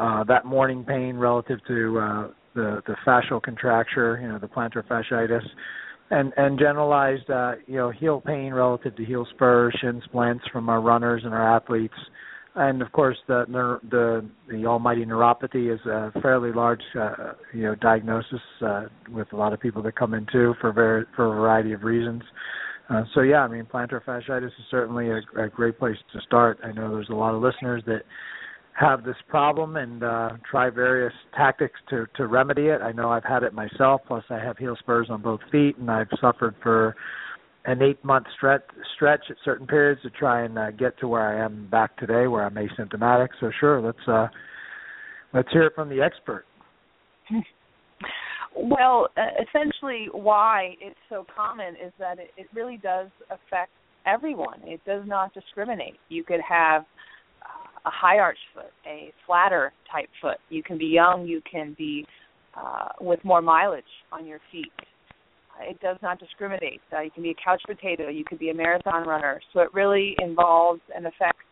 [0.00, 4.86] uh that morning pain relative to uh the the fascial contracture, you know, the plantar
[4.86, 5.46] fasciitis
[6.10, 10.68] and and generalized uh you know heel pain relative to heel spurs, shin splints from
[10.68, 11.94] our runners and our athletes
[12.56, 13.44] and of course the
[13.90, 19.36] the the almighty neuropathy is a fairly large uh, you know diagnosis uh, with a
[19.36, 22.22] lot of people that come in too for very for a variety of reasons.
[22.88, 26.58] Uh, so yeah, I mean plantar fasciitis is certainly a, a great place to start.
[26.64, 28.02] I know there's a lot of listeners that
[28.80, 32.80] have this problem and uh, try various tactics to to remedy it.
[32.80, 34.00] I know I've had it myself.
[34.06, 36.96] Plus, I have heel spurs on both feet, and I've suffered for
[37.66, 38.62] an eight month stretch
[38.96, 42.26] stretch at certain periods to try and uh, get to where I am back today,
[42.26, 43.28] where I'm asymptomatic.
[43.38, 44.28] So sure, let's uh,
[45.34, 46.46] let's hear it from the expert.
[48.56, 53.70] Well, essentially, why it's so common is that it, it really does affect
[54.06, 54.60] everyone.
[54.64, 56.00] It does not discriminate.
[56.08, 56.84] You could have
[57.84, 60.38] a high arch foot, a flatter type foot.
[60.48, 61.26] You can be young.
[61.26, 62.06] You can be
[62.56, 64.72] uh, with more mileage on your feet
[65.62, 66.80] it does not discriminate.
[66.92, 69.40] Uh, you can be a couch potato, you could be a marathon runner.
[69.52, 71.44] So it really involves and affects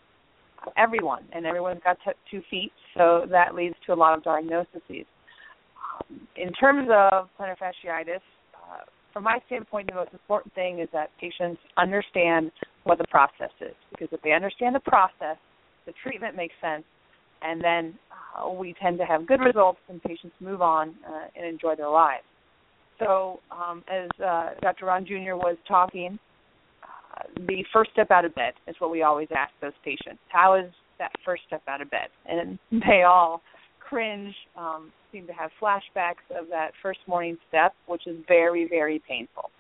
[0.77, 4.83] everyone, and everyone's got t- two feet, so that leads to a lot of diagnoses.
[4.87, 8.21] Um, in terms of plantar fasciitis,
[8.55, 12.51] uh, from my standpoint, the most important thing is that patients understand
[12.85, 15.37] what the process is, because if they understand the process,
[15.89, 16.85] the treatment makes sense,
[17.41, 17.99] and then
[18.37, 21.89] uh, we tend to have good results, and patients move on uh, and enjoy their
[21.89, 22.25] lives.
[22.99, 24.87] So, um, as uh, Dr.
[24.87, 25.35] Ron Jr.
[25.35, 26.19] was talking,
[26.83, 30.21] uh, the first step out of bed is what we always ask those patients.
[30.29, 32.09] How is that first step out of bed?
[32.27, 33.41] And they all
[33.81, 39.01] cringe, um, seem to have flashbacks of that first morning step, which is very, very
[39.09, 39.51] painful.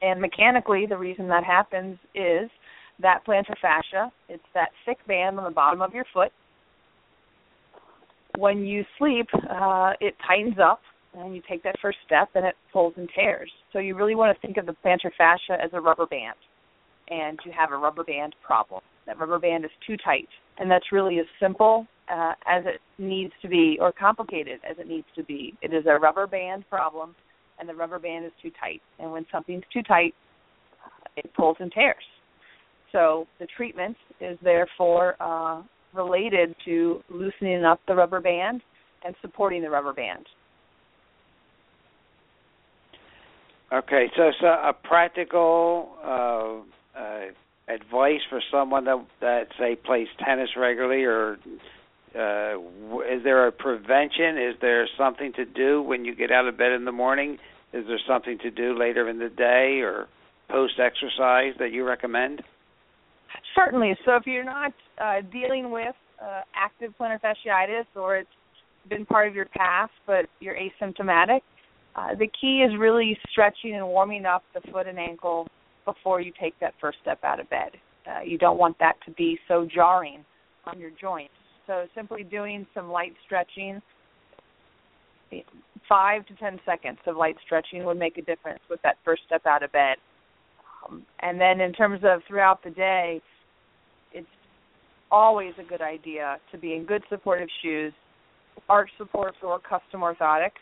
[0.00, 2.50] And mechanically, the reason that happens is
[3.00, 6.30] that plantar fascia, it's that thick band on the bottom of your foot.
[8.38, 10.80] When you sleep, uh, it tightens up
[11.14, 13.50] and you take that first step and it pulls and tears.
[13.72, 16.36] So you really want to think of the plantar fascia as a rubber band,
[17.08, 18.80] and you have a rubber band problem.
[19.06, 20.28] That rubber band is too tight,
[20.58, 24.86] and that's really as simple uh, as it needs to be, or complicated as it
[24.86, 25.54] needs to be.
[25.62, 27.14] It is a rubber band problem,
[27.58, 28.80] and the rubber band is too tight.
[28.98, 30.14] And when something's too tight,
[31.16, 32.04] it pulls and tears.
[32.92, 35.62] So the treatment is therefore uh,
[35.94, 38.60] related to loosening up the rubber band
[39.04, 40.26] and supporting the rubber band.
[43.72, 47.20] Okay, so, so a practical uh, uh,
[47.68, 51.38] advice for someone that that say plays tennis regularly or
[52.14, 52.60] Uh,
[53.08, 54.36] is there a prevention?
[54.36, 57.38] Is there something to do when you get out of bed in the morning?
[57.72, 60.08] Is there something to do later in the day or
[60.50, 62.42] post exercise that you recommend?
[63.54, 63.96] Certainly.
[64.04, 64.72] So if you're not
[65.02, 68.28] uh, dealing with uh, active plantar fasciitis or it's
[68.88, 71.40] been part of your past but you're asymptomatic,
[71.94, 75.46] uh, the key is really stretching and warming up the foot and ankle
[75.84, 77.70] before you take that first step out of bed.
[78.06, 80.24] Uh, you don't want that to be so jarring
[80.64, 81.34] on your joints.
[81.66, 83.80] So simply doing some light stretching,
[85.88, 89.46] five to ten seconds of light stretching would make a difference with that first step
[89.46, 89.96] out of bed.
[90.84, 93.20] Um, and then in terms of throughout the day,
[95.12, 97.92] always a good idea to be in good supportive shoes,
[98.68, 100.58] arch supports or custom orthotics,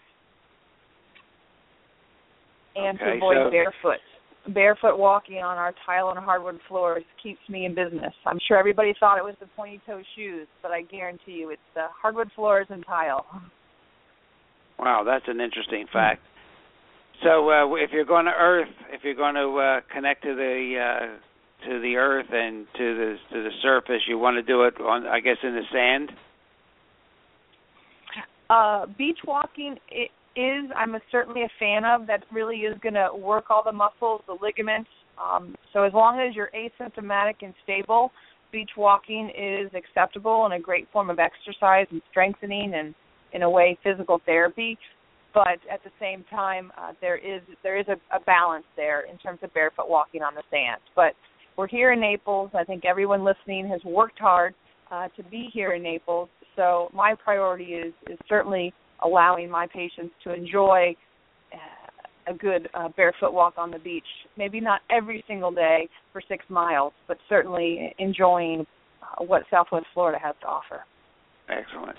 [2.77, 3.51] and okay, to avoid so...
[3.51, 4.01] barefoot.
[4.49, 8.13] Barefoot walking on our tile and hardwood floors keeps me in business.
[8.27, 11.61] I'm sure everybody thought it was the pointy toe shoes, but I guarantee you it's
[11.75, 13.27] the hardwood floors and tile.
[14.79, 16.23] Wow, that's an interesting fact.
[17.23, 20.79] So, uh, if you're going to Earth, if you're going to uh, connect to the
[20.81, 21.19] uh,
[21.69, 25.07] to the Earth and to the to the surface, you want to do it on,
[25.07, 26.13] I guess, in the sand.
[28.49, 29.77] Uh, beach walking
[30.37, 32.07] is I'm a, certainly a fan of.
[32.07, 34.91] That really is going to work all the muscles, the ligaments.
[35.23, 38.11] Um, so as long as you're asymptomatic and stable,
[38.51, 42.95] beach walking is acceptable and a great form of exercise and strengthening and
[43.33, 44.77] in a way physical therapy.
[45.33, 49.17] But at the same time, uh, there is there is a, a balance there in
[49.19, 50.81] terms of barefoot walking on the sand.
[50.97, 51.15] But
[51.61, 52.51] we're here in Naples.
[52.55, 54.55] I think everyone listening has worked hard
[54.91, 56.31] uh, to be here in Naples.
[56.57, 58.73] So my priority is is certainly
[59.05, 60.97] allowing my patients to enjoy
[61.53, 64.07] uh, a good uh, barefoot walk on the beach.
[64.39, 68.65] Maybe not every single day for six miles, but certainly enjoying
[69.03, 70.81] uh, what Southwest Florida has to offer.
[71.51, 71.99] Excellent.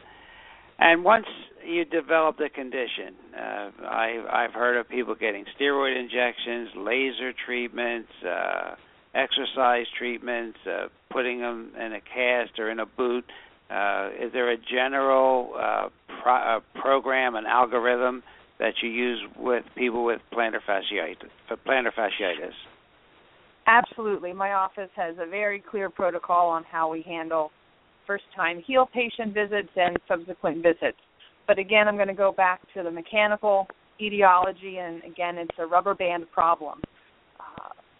[0.79, 1.27] And once
[1.63, 8.09] you develop the condition, uh, I, I've heard of people getting steroid injections, laser treatments,
[8.27, 8.75] uh,
[9.13, 13.25] exercise treatments, uh, putting them in a cast or in a boot.
[13.69, 15.89] Uh, is there a general uh,
[16.21, 18.23] pro- uh, program, an algorithm
[18.59, 21.29] that you use with people with plantar fasciitis?
[21.49, 22.53] Uh, plantar fasciitis.
[23.67, 24.33] Absolutely.
[24.33, 27.51] My office has a very clear protocol on how we handle
[28.07, 30.97] first time heel patient visits and subsequent visits.
[31.47, 33.67] But again, I'm going to go back to the mechanical
[34.01, 36.81] etiology, and again, it's a rubber band problem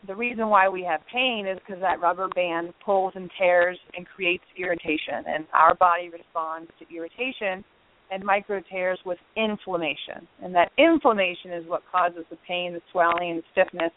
[0.08, 4.06] the reason why we have pain is because that rubber band pulls and tears and
[4.08, 7.64] creates irritation, and our body responds to irritation
[8.12, 13.38] and micro tears with inflammation, and that inflammation is what causes the pain, the swelling,
[13.38, 13.92] the stiffness,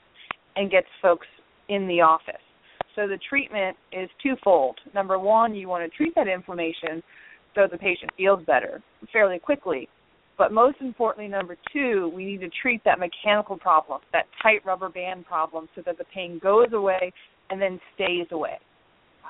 [0.56, 1.26] and gets folks
[1.68, 2.34] in the office.
[2.94, 4.78] So the treatment is twofold.
[4.94, 7.02] Number one, you want to treat that inflammation
[7.54, 8.82] so the patient feels better
[9.12, 9.88] fairly quickly
[10.36, 14.88] but most importantly, number two, we need to treat that mechanical problem, that tight rubber
[14.88, 17.12] band problem, so that the pain goes away
[17.50, 18.58] and then stays away.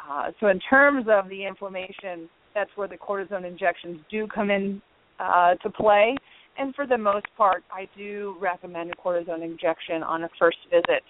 [0.09, 4.81] Uh, so, in terms of the inflammation, that's where the cortisone injections do come in
[5.19, 6.15] uh, to play.
[6.57, 11.03] And for the most part, I do recommend a cortisone injection on a first visit.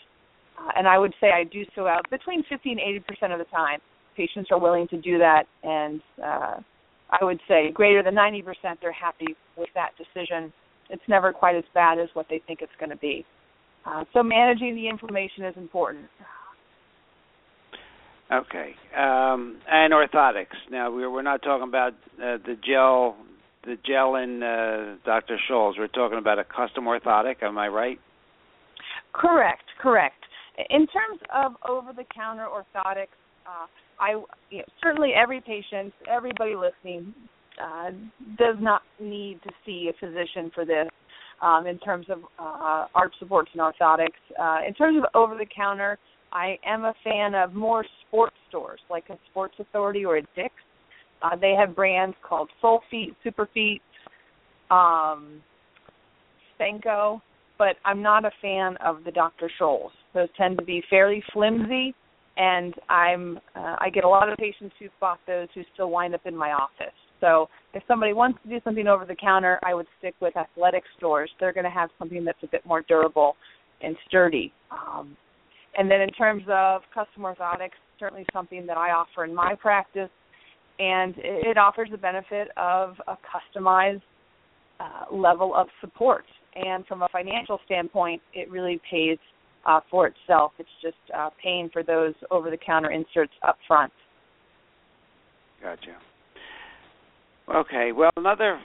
[0.58, 3.38] Uh, and I would say I do so out between 50 and 80 percent of
[3.38, 3.80] the time.
[4.16, 6.56] Patients are willing to do that, and uh,
[7.20, 8.44] I would say greater than 90%
[8.80, 10.52] they're happy with that decision.
[10.90, 13.24] It's never quite as bad as what they think it's going to be.
[13.86, 16.06] Uh, so managing the inflammation is important.
[18.32, 20.56] Okay, um, and orthotics.
[20.70, 23.16] Now we're we're not talking about uh, the gel,
[23.64, 25.38] the gel in uh, Dr.
[25.48, 25.76] Scholl's.
[25.78, 27.42] We're talking about a custom orthotic.
[27.42, 27.98] Am I right?
[29.12, 30.24] Correct, correct.
[30.70, 33.08] In terms of over-the-counter orthotics,
[33.46, 33.66] uh,
[34.00, 34.10] I
[34.50, 37.14] you know, certainly every patient, everybody listening,
[37.62, 37.90] uh,
[38.38, 40.88] does not need to see a physician for this.
[41.42, 44.08] Um, in terms of uh, arch supports and orthotics,
[44.40, 45.98] uh, in terms of over the counter,
[46.32, 50.54] I am a fan of more sports stores like a Sports Authority or a Dick's.
[51.22, 53.80] Uh, they have brands called Soul Feet, Superfeet,
[54.70, 55.42] um,
[56.58, 57.20] Spenco,
[57.58, 59.50] but I'm not a fan of the Dr.
[59.60, 59.92] Scholl's.
[60.14, 61.94] Those tend to be fairly flimsy
[62.36, 66.14] and I'm uh, I get a lot of patients who bought those who still wind
[66.14, 66.94] up in my office.
[67.20, 70.82] So if somebody wants to do something over the counter, I would stick with athletic
[70.96, 71.30] stores.
[71.40, 73.36] They're going to have something that's a bit more durable
[73.82, 74.52] and sturdy.
[74.70, 75.16] Um,
[75.76, 80.10] and then in terms of custom orthotics, certainly something that I offer in my practice,
[80.78, 84.02] and it, offers the benefit of a customized
[84.80, 86.24] uh, level of support.
[86.56, 89.18] And from a financial standpoint, it really pays
[89.66, 90.52] uh, for itself.
[90.58, 93.92] It's just uh, paying for those over-the-counter inserts up front.
[95.62, 95.96] Gotcha.
[97.52, 97.92] Okay.
[97.92, 98.60] Well, another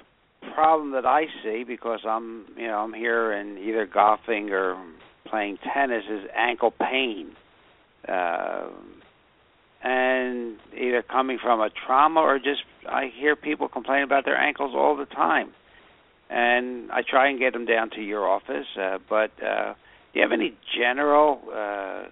[0.54, 4.82] problem that I see because I'm, you know, I'm here and either golfing or
[5.26, 7.32] playing tennis is ankle pain.
[8.08, 8.68] Uh,
[9.82, 14.74] and either coming from a trauma or just I hear people complain about their ankles
[14.76, 15.52] all the time.
[16.30, 19.74] And I try and get them down to your office, uh, but uh
[20.14, 22.04] do you have any general uh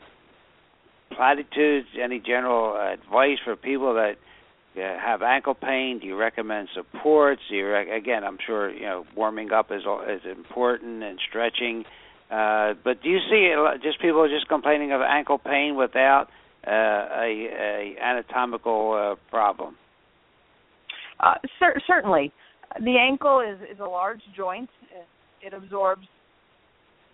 [1.15, 4.15] platitudes, any general advice for people that
[4.77, 5.99] uh, have ankle pain?
[5.99, 7.41] Do you recommend supports?
[7.49, 8.23] Do you rec- again?
[8.23, 11.83] I'm sure you know warming up is is important and stretching.
[12.29, 16.27] Uh, but do you see just people just complaining of ankle pain without
[16.67, 19.77] uh, a, a anatomical uh, problem?
[21.19, 22.31] Uh, cer- certainly,
[22.79, 24.69] the ankle is is a large joint.
[25.41, 26.07] It absorbs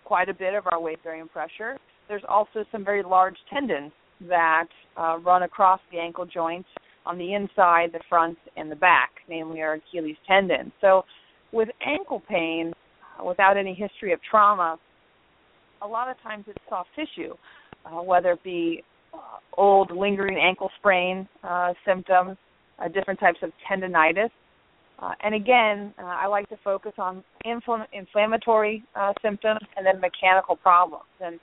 [0.04, 1.78] quite a bit of our weight bearing pressure.
[2.08, 3.92] There's also some very large tendons
[4.28, 6.66] that uh, run across the ankle joint
[7.06, 10.72] on the inside, the front, and the back, namely our Achilles tendon.
[10.80, 11.04] So,
[11.52, 12.72] with ankle pain,
[13.20, 14.78] uh, without any history of trauma,
[15.82, 17.34] a lot of times it's soft tissue,
[17.84, 18.82] uh, whether it be
[19.12, 19.18] uh,
[19.56, 22.36] old lingering ankle sprain uh, symptoms,
[22.78, 24.30] uh, different types of tendonitis.
[24.98, 30.00] Uh, and again, uh, I like to focus on infl- inflammatory uh, symptoms and then
[30.00, 31.04] mechanical problems.
[31.20, 31.40] And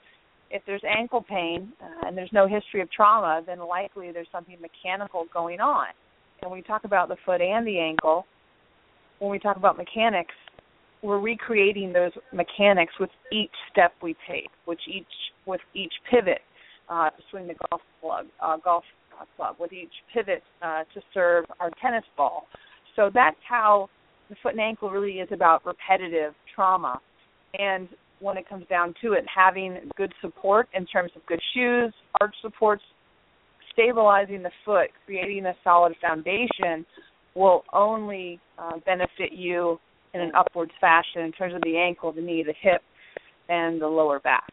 [0.50, 4.56] if there's ankle pain uh, and there's no history of trauma, then likely there's something
[4.60, 5.86] mechanical going on.
[6.40, 8.26] And when we talk about the foot and the ankle,
[9.18, 10.34] when we talk about mechanics,
[11.02, 15.04] we're recreating those mechanics with each step we take, which each
[15.46, 16.40] with each pivot
[16.88, 18.84] uh, to swing the golf club, uh, golf
[19.36, 22.46] club, with each pivot uh, to serve our tennis ball.
[22.96, 23.88] So that's how
[24.28, 27.00] the foot and ankle really is about repetitive trauma.
[27.58, 27.88] And
[28.20, 32.34] when it comes down to it, having good support in terms of good shoes, arch
[32.40, 32.82] supports,
[33.72, 36.86] stabilizing the foot, creating a solid foundation
[37.34, 39.78] will only uh, benefit you
[40.14, 42.82] in an upwards fashion in terms of the ankle, the knee, the hip,
[43.48, 44.52] and the lower back.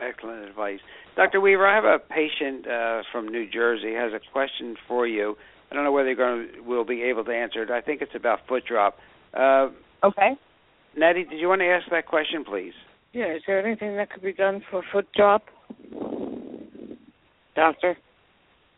[0.00, 0.80] Excellent advice.
[1.16, 1.40] Dr.
[1.40, 5.36] Weaver, I have a patient uh, from New Jersey has a question for you.
[5.74, 7.68] I don't know whether you're going to will be able to answer it.
[7.68, 8.96] I think it's about foot drop.
[9.36, 9.70] Uh,
[10.04, 10.34] okay.
[10.96, 12.74] Nettie, did you want to ask that question, please?
[13.12, 13.34] Yeah.
[13.34, 15.42] Is there anything that could be done for foot drop,
[17.56, 17.96] doctor?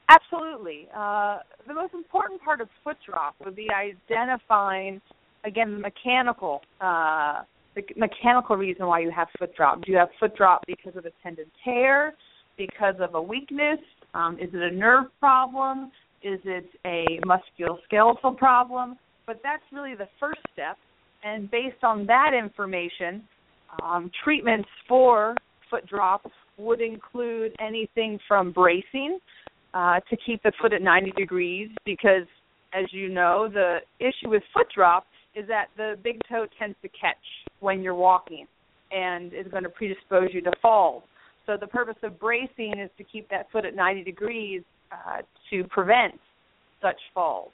[0.09, 0.89] Absolutely.
[0.97, 5.03] Uh, the most important part of foot drop would be identifying,
[5.45, 7.43] again, the mechanical, uh,
[7.75, 9.83] the mechanical reason why you have foot drop.
[9.83, 12.15] Do you have foot drop because of a tendon tear,
[12.57, 13.81] because of a weakness?
[14.15, 15.91] Um, is it a nerve problem?
[16.23, 18.97] Is it a musculoskeletal problem?
[19.27, 20.77] But that's really the first step.
[21.25, 23.23] And based on that information,
[23.83, 25.35] um, treatments for
[25.71, 29.19] foot drop would include anything from bracing
[29.75, 32.27] uh, to keep the foot at 90 degrees because,
[32.73, 36.89] as you know, the issue with foot drop is that the big toe tends to
[36.89, 37.17] catch
[37.61, 38.47] when you're walking
[38.91, 41.03] and is going to predispose you to falls.
[41.45, 44.63] So the purpose of bracing is to keep that foot at 90 degrees
[45.07, 46.15] uh, to prevent
[46.83, 47.51] such falls.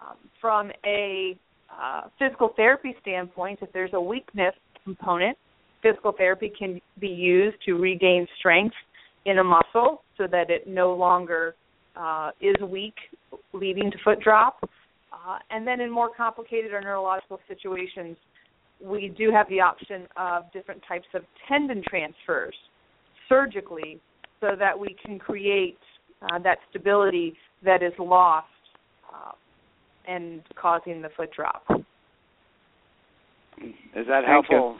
[0.00, 1.36] Um, from a
[1.70, 4.54] uh, physical therapy standpoint, if there's a weakness
[4.84, 5.36] component,
[5.82, 8.74] physical therapy can be used to regain strength
[9.26, 11.54] in a muscle so that it no longer
[11.96, 12.94] uh, is weak,
[13.52, 14.58] leading to foot drop.
[15.12, 18.16] Uh, and then in more complicated or neurological situations,
[18.82, 22.54] we do have the option of different types of tendon transfers
[23.28, 24.00] surgically
[24.40, 25.78] so that we can create
[26.30, 28.46] uh, that stability that is lost
[29.12, 29.32] uh,
[30.08, 31.64] and causing the foot drop.
[33.94, 34.78] Is that helpful?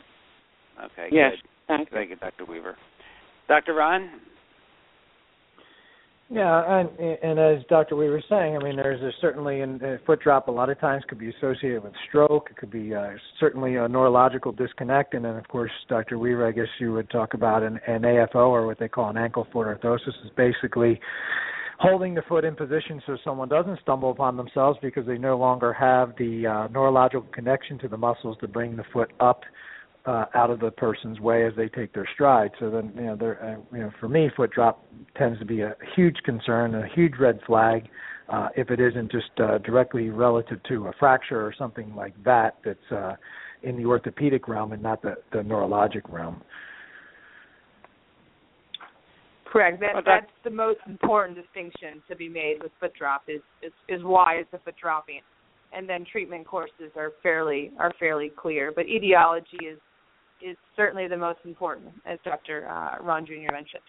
[0.85, 1.09] Okay.
[1.13, 1.33] Yes.
[1.33, 1.49] Good.
[1.69, 1.97] Thank you.
[1.97, 2.45] Thank you, Dr.
[2.45, 2.77] Weaver.
[3.49, 3.75] Dr.
[3.75, 4.11] Ron?
[6.33, 7.95] Yeah, and and as Dr.
[7.95, 10.49] Weaver was saying, I mean, there's a, certainly uh, foot drop.
[10.49, 12.49] A lot of times could be associated with stroke.
[12.51, 16.19] It could be uh, certainly a neurological disconnect, and then of course, Dr.
[16.19, 19.19] Weaver, I guess you would talk about an, an AFO or what they call an
[19.19, 20.99] ankle foot orthosis, is basically
[21.79, 25.71] holding the foot in position so someone doesn't stumble upon themselves because they no longer
[25.75, 29.43] have the uh, neurological connection to the muscles to bring the foot up
[30.05, 32.51] uh, out of the person's way as they take their stride.
[32.59, 34.85] So then, you know, there, uh, you know, for me, foot drop
[35.17, 37.89] tends to be a huge concern, a huge red flag.
[38.29, 42.57] Uh, if it isn't just uh, directly relative to a fracture or something like that,
[42.65, 43.15] that's uh,
[43.63, 46.43] in the orthopedic realm and not the, the neurologic realm.
[49.45, 49.81] Correct.
[49.81, 53.43] That, Well, that- that's the most important distinction to be made with foot drop is,
[53.63, 55.21] is is why is the foot dropping,
[55.73, 58.73] and then treatment courses are fairly are fairly clear.
[58.75, 59.79] But etiology is
[60.45, 62.69] is certainly the most important, as Dr.
[62.69, 63.53] Uh, Ron Jr.
[63.53, 63.83] mentioned.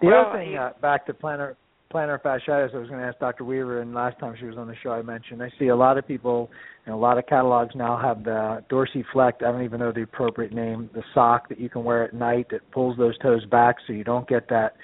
[0.00, 1.56] The Well, other thing, uh, back to plantar
[1.92, 3.44] plantar fasciitis, I was going to ask Dr.
[3.44, 5.96] Weaver, and last time she was on the show, I mentioned I see a lot
[5.96, 6.50] of people
[6.86, 9.42] and a lot of catalogs now have the dorsiflect.
[9.42, 10.90] I don't even know the appropriate name.
[10.92, 14.02] The sock that you can wear at night that pulls those toes back, so you
[14.02, 14.74] don't get that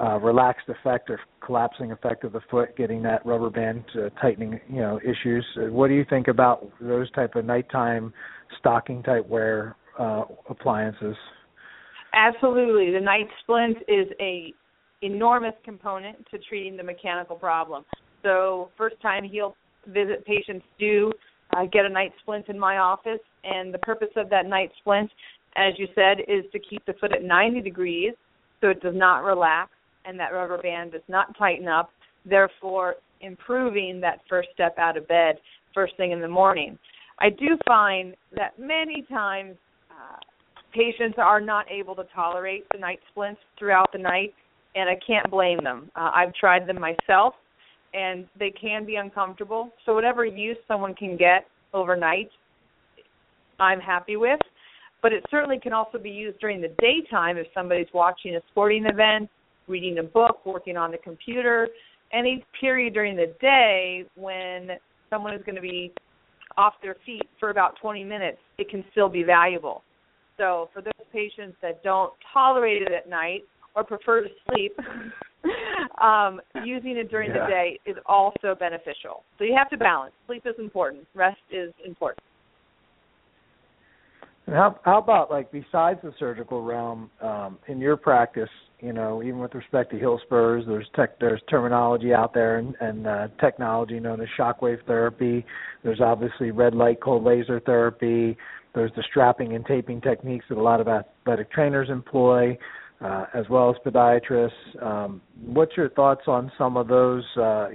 [0.00, 4.60] uh, relaxed effect or collapsing effect of the foot, getting that rubber band uh, tightening,
[4.68, 5.44] you know, issues.
[5.56, 8.12] Uh, what do you think about those type of nighttime
[8.58, 11.16] stocking type wear uh, appliances?
[12.14, 14.52] Absolutely, the night splint is a
[15.02, 17.84] enormous component to treating the mechanical problem.
[18.22, 21.12] So, first time heel visit patients do
[21.56, 25.10] uh, get a night splint in my office, and the purpose of that night splint,
[25.56, 28.12] as you said, is to keep the foot at 90 degrees
[28.60, 29.70] so it does not relax
[30.08, 31.90] and that rubber band does not tighten up,
[32.24, 35.36] therefore improving that first step out of bed
[35.74, 36.78] first thing in the morning.
[37.20, 39.56] I do find that many times
[39.90, 40.16] uh,
[40.72, 44.32] patients are not able to tolerate the night splints throughout the night,
[44.74, 45.90] and I can't blame them.
[45.94, 47.34] Uh, I've tried them myself,
[47.92, 49.70] and they can be uncomfortable.
[49.84, 52.30] So whatever use someone can get overnight,
[53.60, 54.40] I'm happy with.
[55.02, 58.86] But it certainly can also be used during the daytime if somebody's watching a sporting
[58.86, 59.28] event
[59.68, 61.68] reading a book, working on the computer,
[62.12, 64.70] any period during the day when
[65.10, 65.92] someone is going to be
[66.56, 69.82] off their feet for about 20 minutes, it can still be valuable.
[70.36, 73.44] So for those patients that don't tolerate it at night
[73.74, 74.72] or prefer to sleep,
[76.02, 77.44] um, using it during yeah.
[77.44, 79.24] the day is also beneficial.
[79.38, 80.12] So you have to balance.
[80.26, 81.06] Sleep is important.
[81.14, 82.22] Rest is important.
[84.46, 88.48] And how, how about like besides the surgical realm, um, in your practice,
[88.80, 92.74] you know, even with respect to heel spurs, there's tech, there's terminology out there and,
[92.80, 95.44] and uh, technology known as shockwave therapy.
[95.82, 98.36] There's obviously red light cold laser therapy.
[98.74, 102.56] There's the strapping and taping techniques that a lot of athletic trainers employ,
[103.00, 104.82] uh, as well as podiatrists.
[104.82, 107.70] Um, what's your thoughts on some of those uh,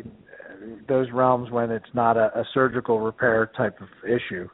[0.87, 4.47] those realms when it's not a, a surgical repair type of issue?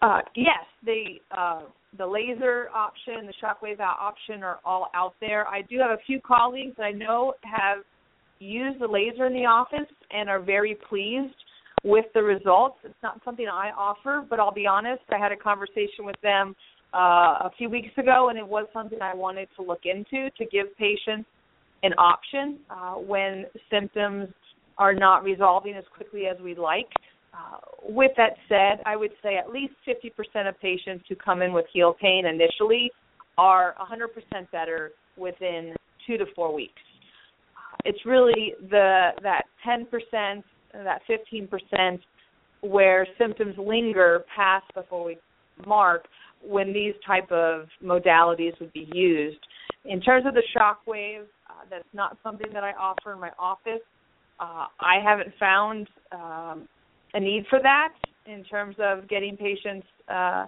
[0.00, 1.60] Uh, yes, the uh,
[1.98, 5.46] the laser option, the shockwave option are all out there.
[5.46, 7.78] I do have a few colleagues that I know have
[8.38, 11.34] used the laser in the office and are very pleased
[11.84, 12.76] with the results.
[12.84, 16.54] It's not something I offer, but I'll be honest, I had a conversation with them
[16.94, 20.44] uh, a few weeks ago, and it was something I wanted to look into to
[20.46, 21.28] give patients
[21.82, 24.28] an option uh, when symptoms
[24.78, 26.88] are not resolving as quickly as we'd like.
[27.34, 31.52] Uh, with that said, I would say at least 50% of patients who come in
[31.52, 32.90] with heel pain initially
[33.38, 35.74] are 100% better within
[36.06, 36.82] two to four weeks.
[37.84, 41.98] It's really the that 10%, that 15%
[42.60, 45.20] where symptoms linger past the four week
[45.66, 46.04] mark
[46.44, 49.38] when these type of modalities would be used.
[49.84, 53.82] In terms of the shockwave, uh, that's not something that I offer in my office.
[54.38, 56.68] Uh, I haven't found um,
[57.14, 57.92] a need for that
[58.26, 60.46] in terms of getting patients uh,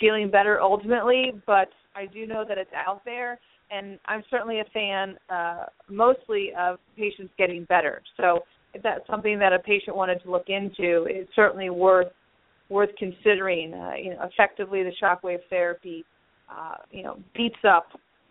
[0.00, 3.38] feeling better ultimately, but I do know that it's out there,
[3.70, 8.02] and I'm certainly a fan uh, mostly of patients getting better.
[8.16, 8.40] So
[8.74, 12.08] if that's something that a patient wanted to look into, it's certainly worth
[12.70, 13.74] worth considering.
[13.74, 16.04] Uh, you know, effectively the shockwave therapy,
[16.50, 17.88] uh, you know, beats up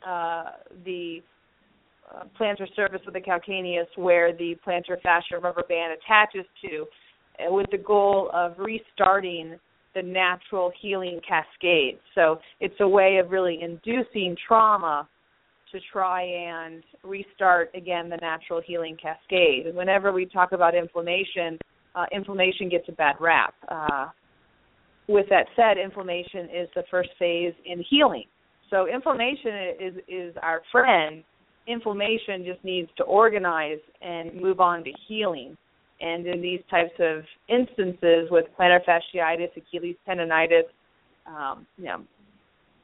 [0.08, 0.52] uh,
[0.86, 1.22] the
[2.40, 6.86] plantar surface of the calcaneus where the plantar fascia rubber band attaches to,
[7.40, 9.56] uh, with the goal of restarting
[9.96, 12.00] the natural healing cascade.
[12.16, 15.08] So it's a way of really inducing trauma
[15.72, 19.68] to try and restart again the natural healing cascade.
[19.68, 21.58] And whenever we talk about inflammation,
[21.96, 23.54] uh, inflammation gets a bad rap.
[23.68, 24.08] Uh,
[25.08, 28.26] with that said, inflammation is the first phase in healing.
[28.70, 31.24] So inflammation is is our friend.
[31.68, 35.58] Inflammation just needs to organize and move on to healing.
[36.02, 40.64] And in these types of instances with plantar fasciitis, Achilles tendonitis,
[41.26, 42.04] um, you know,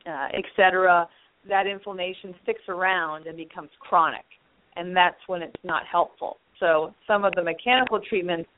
[0.07, 1.07] uh, etc.,
[1.47, 4.25] that inflammation sticks around and becomes chronic,
[4.75, 6.38] and that's when it's not helpful.
[6.59, 8.49] So some of the mechanical treatments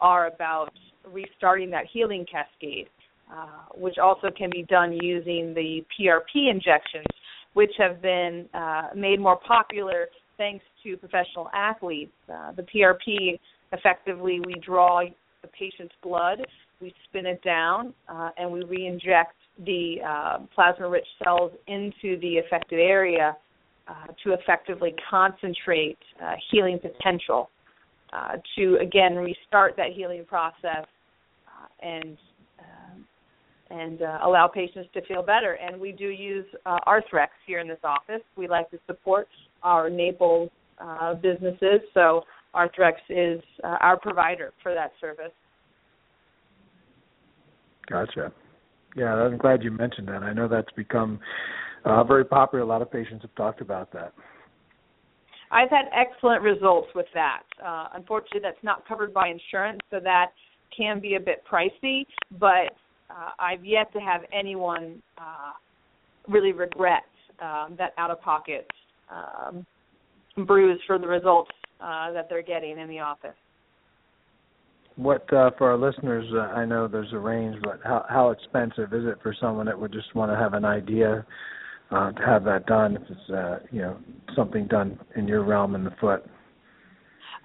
[0.00, 0.72] are about
[1.10, 2.88] restarting that healing cascade,
[3.32, 7.06] uh, which also can be done using the PRP injections,
[7.54, 12.12] which have been uh, made more popular thanks to professional athletes.
[12.32, 13.38] Uh, the PRP
[13.72, 15.02] effectively, we draw
[15.42, 16.40] the patient's blood,
[16.80, 19.34] we spin it down, uh, and we re-inject
[19.64, 23.36] the uh, plasma-rich cells into the affected area
[23.88, 27.50] uh, to effectively concentrate uh, healing potential
[28.56, 30.84] to again restart that healing process
[31.46, 31.66] uh,
[33.70, 35.54] and and allow patients to feel better.
[35.54, 38.22] And we do use Arthrex here in this office.
[38.36, 39.28] We like to support
[39.62, 41.80] our Naples uh, businesses.
[41.94, 42.22] So
[42.54, 45.32] Arthrex is uh, our provider for that service.
[47.88, 48.32] Gotcha.
[48.96, 50.22] Yeah, I'm glad you mentioned that.
[50.22, 51.20] I know that's become
[51.84, 52.64] uh, very popular.
[52.64, 54.12] A lot of patients have talked about that.
[55.52, 57.42] I've had excellent results with that.
[57.64, 60.30] Uh, unfortunately, that's not covered by insurance, so that
[60.76, 62.04] can be a bit pricey.
[62.38, 62.72] But
[63.10, 65.52] uh, I've yet to have anyone uh,
[66.28, 67.04] really regret
[67.40, 68.70] um, that out-of-pocket
[69.10, 69.66] um,
[70.46, 71.50] bruise for the results
[71.80, 73.34] uh, that they're getting in the office.
[74.96, 76.26] What uh, for our listeners?
[76.32, 79.78] Uh, I know there's a range, but how how expensive is it for someone that
[79.78, 81.24] would just want to have an idea
[81.90, 82.96] uh, to have that done?
[82.96, 83.96] If it's uh, you know
[84.36, 86.26] something done in your realm in the foot.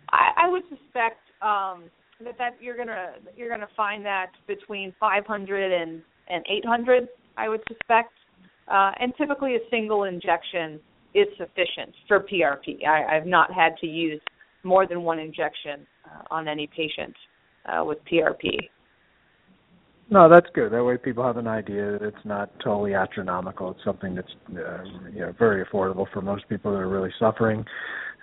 [0.09, 1.86] I, I would suspect um,
[2.24, 7.07] that that you're gonna you're gonna find that between 500 and and 800.
[7.38, 8.13] I would suspect,
[8.70, 10.80] uh, and typically a single injection
[11.13, 12.86] is sufficient for PRP.
[12.86, 14.22] I, I've not had to use
[14.63, 17.13] more than one injection uh, on any patient
[17.66, 18.70] uh, with PRP.
[20.09, 20.72] No, that's good.
[20.72, 23.72] That way, people have an idea that it's not totally astronomical.
[23.72, 27.66] It's something that's uh, you know very affordable for most people that are really suffering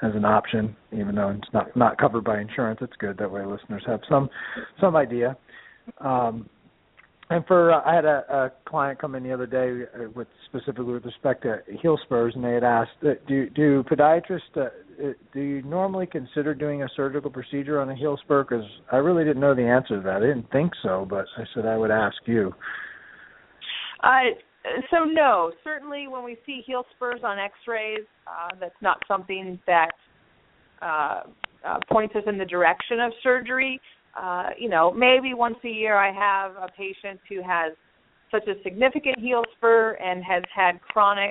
[0.03, 2.81] as an option, even though it's not not covered by insurance.
[2.83, 4.29] It's good that way listeners have some
[4.81, 5.37] some idea.
[5.99, 6.49] Um,
[7.31, 10.29] and for uh, I had a, a client come in the other day uh, with
[10.47, 14.61] specifically with respect to heel spurs, and they had asked, uh, do do podiatrists uh,
[14.61, 18.45] uh, do you normally consider doing a surgical procedure on a heel spur?
[18.45, 20.17] Because I really didn't know the answer to that.
[20.17, 22.53] I didn't think so, but I said I would ask you.
[24.03, 24.35] Uh,
[24.91, 29.91] so no, certainly when we see heel spurs on X-rays, uh, that's not something that
[30.81, 31.23] uh,
[31.65, 33.81] uh, points us in the direction of surgery.
[34.21, 37.73] Uh, you know, maybe once a year I have a patient who has
[38.31, 41.31] such a significant heel spur and has had chronic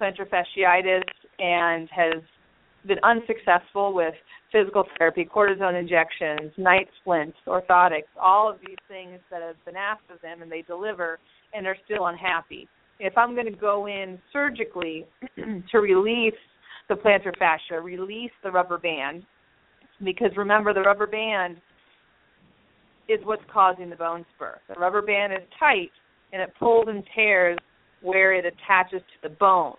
[0.00, 1.02] plantar fasciitis
[1.38, 2.22] and has
[2.86, 4.14] been unsuccessful with
[4.52, 10.10] physical therapy, cortisone injections, night splints, orthotics, all of these things that have been asked
[10.12, 11.18] of them and they deliver
[11.54, 12.68] and are still unhappy.
[13.00, 15.06] If I'm going to go in surgically
[15.70, 16.34] to release
[16.88, 19.24] the plantar fascia, release the rubber band,
[20.04, 21.58] because remember the rubber band
[23.08, 24.58] is what's causing the bone spur.
[24.68, 25.90] The rubber band is tight
[26.32, 27.58] and it pulls and tears
[28.02, 29.76] where it attaches to the bone.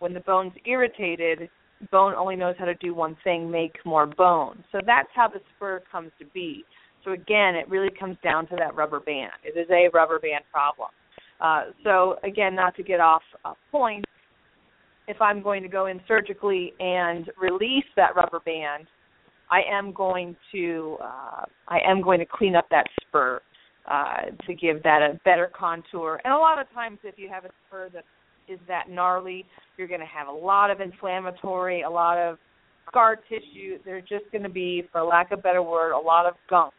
[0.00, 1.48] When the bone's irritated,
[1.90, 4.64] bone only knows how to do one thing, make more bone.
[4.72, 6.64] So that's how the spur comes to be.
[7.04, 9.32] So again, it really comes down to that rubber band.
[9.44, 10.88] It is a rubber band problem.
[11.44, 14.04] Uh, so again, not to get off a point,
[15.06, 18.86] if I'm going to go in surgically and release that rubber band,
[19.50, 23.42] I am going to uh, I am going to clean up that spur
[23.90, 26.18] uh, to give that a better contour.
[26.24, 28.04] And a lot of times, if you have a spur that
[28.48, 29.44] is that gnarly,
[29.76, 32.38] you're going to have a lot of inflammatory, a lot of
[32.88, 33.78] scar tissue.
[33.84, 36.72] There's just going to be, for lack of a better word, a lot of gunk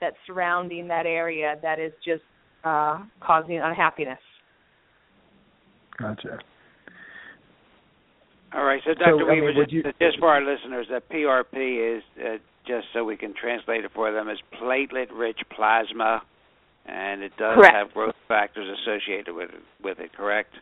[0.00, 2.22] that's surrounding that area that is just
[2.64, 4.18] uh, causing unhappiness.
[5.98, 6.38] Gotcha.
[8.54, 9.18] All right, so Dr.
[9.20, 12.86] So, I Weaver, mean, just, you- just for our listeners, that PRP is uh, just
[12.92, 16.22] so we can translate it for them is platelet-rich plasma,
[16.86, 17.74] and it does Correct.
[17.74, 20.54] have growth factors associated with it, with it, correct?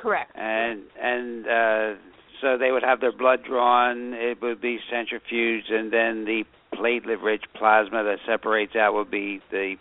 [0.00, 0.32] Correct.
[0.36, 1.94] And and uh,
[2.40, 4.12] so they would have their blood drawn.
[4.12, 6.44] It would be centrifuged, and then the
[6.74, 9.76] platelet-rich plasma that separates out would be the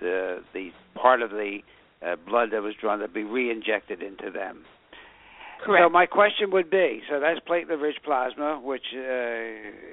[0.00, 1.58] the the part of the
[2.04, 4.64] uh, blood that was drawn that would be re-injected into them.
[5.64, 5.84] Correct.
[5.84, 9.00] So my question would be, so that's platelet-rich plasma, which uh,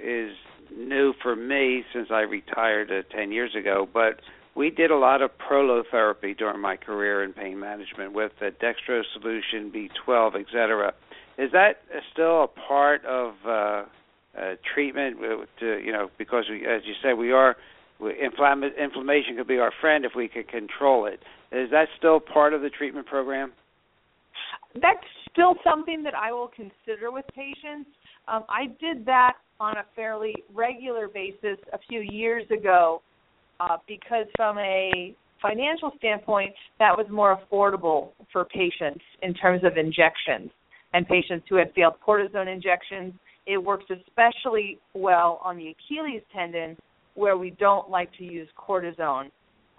[0.03, 0.31] is
[0.75, 4.19] new for me since I retired uh, 10 years ago, but
[4.55, 9.03] we did a lot of prolotherapy during my career in pain management with the dextrose
[9.13, 10.93] solution, B12, et cetera.
[11.37, 11.81] Is that
[12.13, 15.17] still a part of uh, uh, treatment?
[15.19, 17.57] uh, To, you know, because we, as you said, we are
[18.01, 21.19] inflammation could be our friend if we could control it.
[21.51, 23.53] Is that still part of the treatment program?
[24.81, 27.89] that's still something that I will consider with patients.
[28.27, 33.01] Um, I did that on a fairly regular basis a few years ago
[33.59, 39.77] uh, because, from a financial standpoint, that was more affordable for patients in terms of
[39.77, 40.51] injections
[40.93, 43.13] and patients who had failed cortisone injections.
[43.45, 46.75] It works especially well on the Achilles tendon
[47.15, 49.31] where we don't like to use cortisone.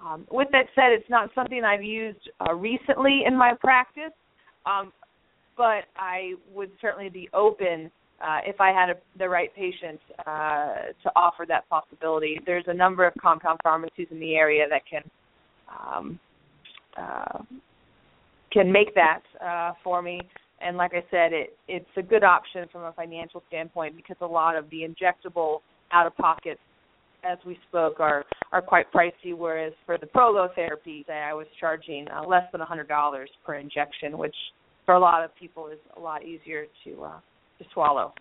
[0.05, 4.13] Um, with that said, it's not something I've used uh, recently in my practice.
[4.67, 4.93] Um,
[5.57, 10.75] but I would certainly be open uh, if I had a, the right patient uh,
[11.03, 12.41] to offer that possibility.
[12.47, 15.03] There's a number of compound pharmacies in the area that can
[15.69, 16.21] um,
[16.97, 17.43] uh,
[18.53, 20.21] can make that uh, for me.
[20.61, 24.27] And like I said, it it's a good option from a financial standpoint because a
[24.27, 25.59] lot of the injectable
[25.93, 26.59] out of pocket
[27.27, 32.27] as we spoke are are quite pricey whereas for the prolotherapy I was charging uh,
[32.27, 34.35] less than a $100 per injection which
[34.85, 37.19] for a lot of people is a lot easier to uh,
[37.59, 38.13] to swallow.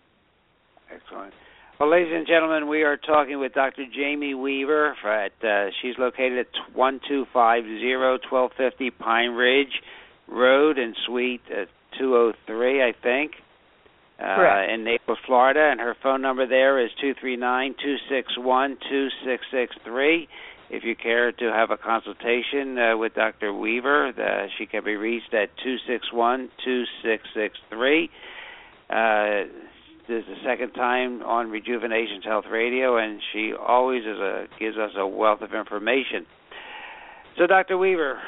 [0.92, 1.32] Excellent.
[1.78, 3.84] Well, ladies and gentlemen, we are talking with Dr.
[3.94, 4.94] Jamie Weaver.
[5.04, 7.96] At uh, she's located at 1250
[8.32, 9.82] 1250 Pine Ridge
[10.26, 11.66] Road in Suite uh,
[11.98, 13.32] 203, I think,
[14.18, 15.68] uh, in Naples, Florida.
[15.70, 19.76] And her phone number there is two three nine two six one two six six
[19.84, 20.28] three.
[20.68, 23.52] If you care to have a consultation uh, with Dr.
[23.52, 28.10] Weaver, the, she can be reached at two six one two six six three.
[28.90, 29.44] Uh,
[30.08, 34.76] this is the second time on Rejuvenations Health Radio, and she always is a gives
[34.76, 36.26] us a wealth of information.
[37.36, 37.76] So, Dr.
[37.76, 38.18] Weaver,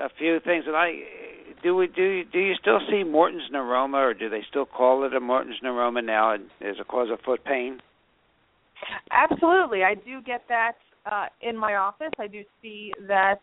[0.00, 1.02] a few things that I
[1.64, 1.74] do.
[1.74, 2.02] We do.
[2.02, 5.56] you, Do you still see Morton's neuroma, or do they still call it a Morton's
[5.64, 7.80] neuroma now as a cause of foot pain?
[9.10, 10.74] Absolutely, I do get that
[11.10, 12.12] uh, in my office.
[12.18, 13.36] I do see that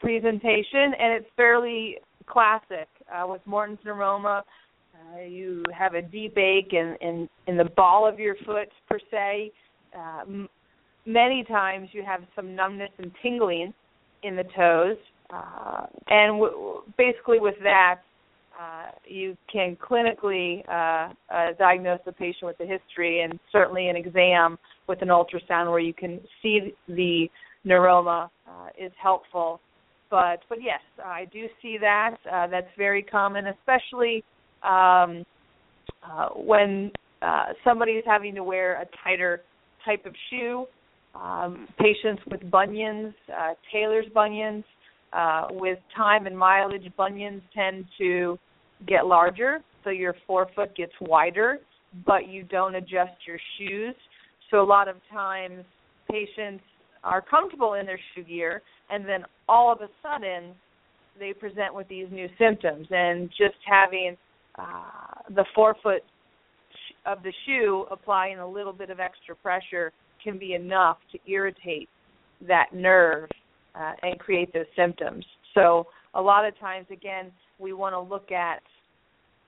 [0.00, 1.96] presentation, and it's fairly
[2.26, 4.42] classic uh, with Morton's neuroma.
[4.94, 8.98] Uh, you have a deep ache in, in in the ball of your foot per
[9.10, 9.52] se.
[9.96, 10.48] Uh, m-
[11.04, 13.72] many times you have some numbness and tingling
[14.22, 14.96] in the toes,
[15.30, 18.00] uh, and w- basically with that,
[18.60, 23.96] uh, you can clinically uh, uh, diagnose the patient with a history and certainly an
[23.96, 24.58] exam
[24.88, 27.26] with an ultrasound where you can see the
[27.66, 29.60] neuroma uh, is helpful.
[30.10, 32.16] But but yes, I do see that.
[32.32, 34.22] Uh, that's very common, especially
[34.62, 35.24] um,
[36.02, 39.42] uh, when uh, somebody is having to wear a tighter
[39.84, 40.66] type of shoe.
[41.14, 44.64] Um, patients with bunions, uh, Taylor's bunions,
[45.16, 48.38] uh, with time and mileage, bunions tend to
[48.86, 51.58] get larger, so your forefoot gets wider,
[52.04, 53.94] but you don't adjust your shoes.
[54.50, 55.64] So a lot of times
[56.10, 56.62] patients
[57.02, 60.54] are comfortable in their shoe gear, and then all of a sudden
[61.18, 62.86] they present with these new symptoms.
[62.90, 64.16] And just having
[64.58, 66.02] uh, the forefoot
[67.06, 69.92] of the shoe applying a little bit of extra pressure
[70.22, 71.88] can be enough to irritate
[72.46, 73.30] that nerve
[73.78, 75.24] uh, and create those symptoms.
[75.54, 78.62] So a lot of times, again, we want to look at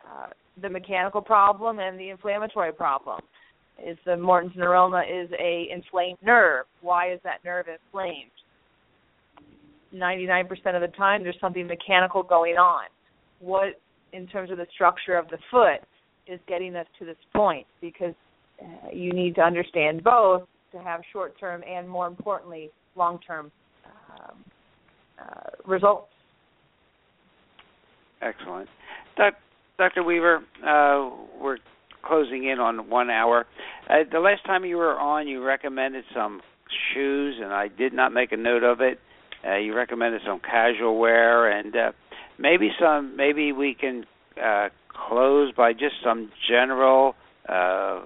[0.06, 0.28] uh,
[0.60, 3.20] the mechanical problem and the inflammatory problem.
[3.84, 6.66] Is the Morton's neuroma is a inflamed nerve?
[6.80, 8.30] Why is that nerve inflamed?
[9.94, 12.84] 99% of the time, there's something mechanical going on.
[13.40, 13.80] What,
[14.12, 15.80] in terms of the structure of the foot,
[16.26, 17.66] is getting us to this point?
[17.80, 18.14] Because
[18.60, 23.50] uh, you need to understand both to have short-term and, more importantly, long-term
[25.20, 26.08] uh, results.
[28.20, 28.68] Excellent.
[29.78, 30.02] Dr.
[30.02, 31.08] Weaver, uh,
[31.40, 31.58] we're
[32.02, 33.46] closing in on one hour.
[33.88, 36.40] Uh, the last time you were on, you recommended some
[36.92, 38.98] shoes, and I did not make a note of it.
[39.46, 41.92] Uh, you recommended some casual wear, and uh,
[42.38, 43.16] maybe some.
[43.16, 44.04] Maybe we can
[44.42, 47.14] uh, close by just some general
[47.48, 48.00] uh,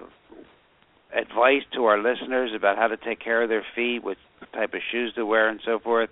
[1.11, 4.17] advice to our listeners about how to take care of their feet, what
[4.53, 6.11] type of shoes to wear, and so forth,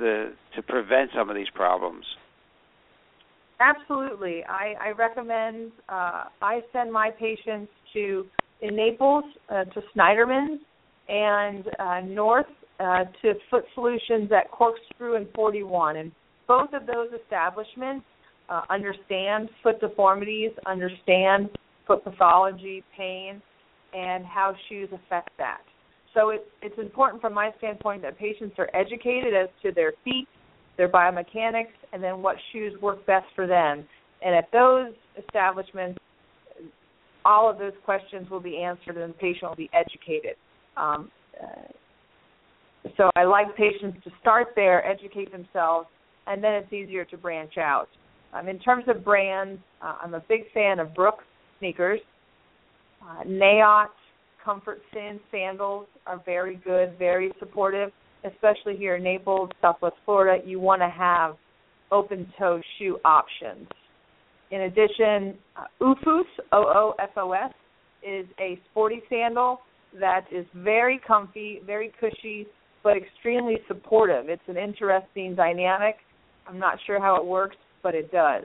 [0.00, 2.04] the, to prevent some of these problems.
[3.60, 4.42] Absolutely.
[4.48, 8.24] I, I recommend, uh, I send my patients to,
[8.62, 10.60] in Naples, uh, to Snyderman's,
[11.08, 12.46] and uh, north
[12.78, 15.96] uh, to Foot Solutions at Corkscrew and 41.
[15.96, 16.12] And
[16.48, 18.06] both of those establishments
[18.48, 21.50] uh, understand foot deformities, understand
[21.86, 23.42] foot pathology, pain,
[23.92, 25.60] and how shoes affect that.
[26.14, 30.26] So it's it's important from my standpoint that patients are educated as to their feet,
[30.76, 33.84] their biomechanics, and then what shoes work best for them.
[34.22, 35.98] And at those establishments,
[37.24, 40.36] all of those questions will be answered and the patient will be educated.
[40.76, 45.86] Um, uh, so I like patients to start there, educate themselves,
[46.26, 47.88] and then it's easier to branch out.
[48.32, 51.24] Um, in terms of brands, uh, I'm a big fan of Brooks
[51.58, 52.00] sneakers.
[53.02, 53.88] Uh, Naot
[54.44, 57.90] Comfort Sin sandals are very good, very supportive,
[58.24, 60.46] especially here in Naples, Southwest Florida.
[60.46, 61.36] You want to have
[61.90, 63.66] open toe shoe options.
[64.50, 67.52] In addition, uh, OOFOS, O-O-F-O-S,
[68.02, 69.60] is a sporty sandal
[69.98, 72.46] that is very comfy, very cushy,
[72.82, 74.28] but extremely supportive.
[74.28, 75.96] It's an interesting dynamic.
[76.46, 78.44] I'm not sure how it works, but it does.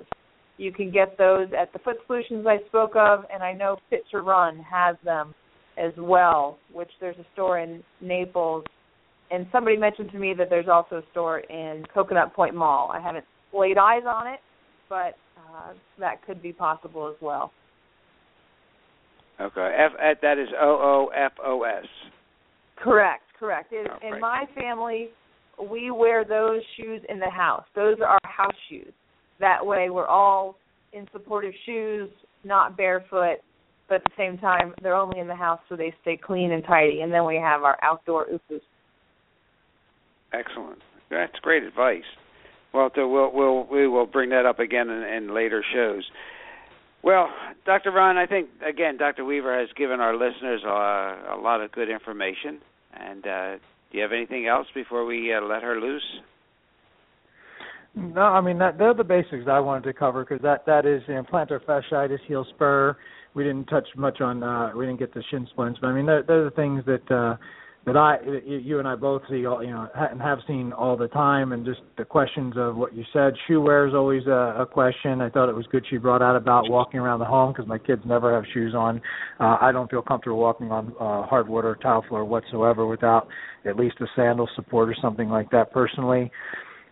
[0.58, 4.04] You can get those at the Foot Solutions I spoke of, and I know Fit
[4.12, 5.34] to Run has them
[5.78, 8.64] as well, which there's a store in Naples.
[9.32, 12.92] And somebody mentioned to me that there's also a store in Coconut Point Mall.
[12.94, 14.40] I haven't laid eyes on it,
[14.88, 17.52] but uh, that could be possible as well.
[19.42, 21.86] Okay, F, that is O O F O S.
[22.78, 23.74] Correct, correct.
[23.74, 25.10] In, oh, in my family,
[25.70, 27.66] we wear those shoes in the house.
[27.76, 28.94] Those are our house shoes.
[29.40, 30.56] That way, we're all
[30.94, 32.10] in supportive shoes,
[32.46, 33.40] not barefoot,
[33.88, 36.64] but at the same time, they're only in the house so they stay clean and
[36.64, 37.02] tidy.
[37.02, 38.62] And then we have our outdoor OOFOS.
[40.34, 40.80] Excellent.
[41.10, 42.04] That's great advice.
[42.74, 46.04] Well, we'll we'll we will bring that up again in, in later shows.
[47.04, 47.30] Well,
[47.66, 47.92] Dr.
[47.92, 49.24] Ron, I think again, Dr.
[49.24, 52.60] Weaver has given our listeners a, a lot of good information.
[52.94, 53.52] And uh,
[53.92, 56.04] do you have anything else before we uh, let her loose?
[57.96, 61.02] No, I mean that they're the basics I wanted to cover because that that is
[61.08, 62.98] you know, plantar fasciitis, heel spur.
[63.36, 66.06] We didn't touch much on uh, we didn't get the shin splints, but I mean
[66.06, 67.36] they're, they're the things that uh,
[67.86, 71.08] that I you and I both see all you know and have seen all the
[71.10, 73.34] time, and just the questions of what you said.
[73.48, 75.22] Shoe wear is always a, a question.
[75.22, 77.78] I thought it was good she brought out about walking around the home because my
[77.78, 79.02] kids never have shoes on.
[79.40, 83.28] Uh, I don't feel comfortable walking on uh, hardwood or tile floor whatsoever without
[83.66, 86.32] at least a sandal support or something like that personally.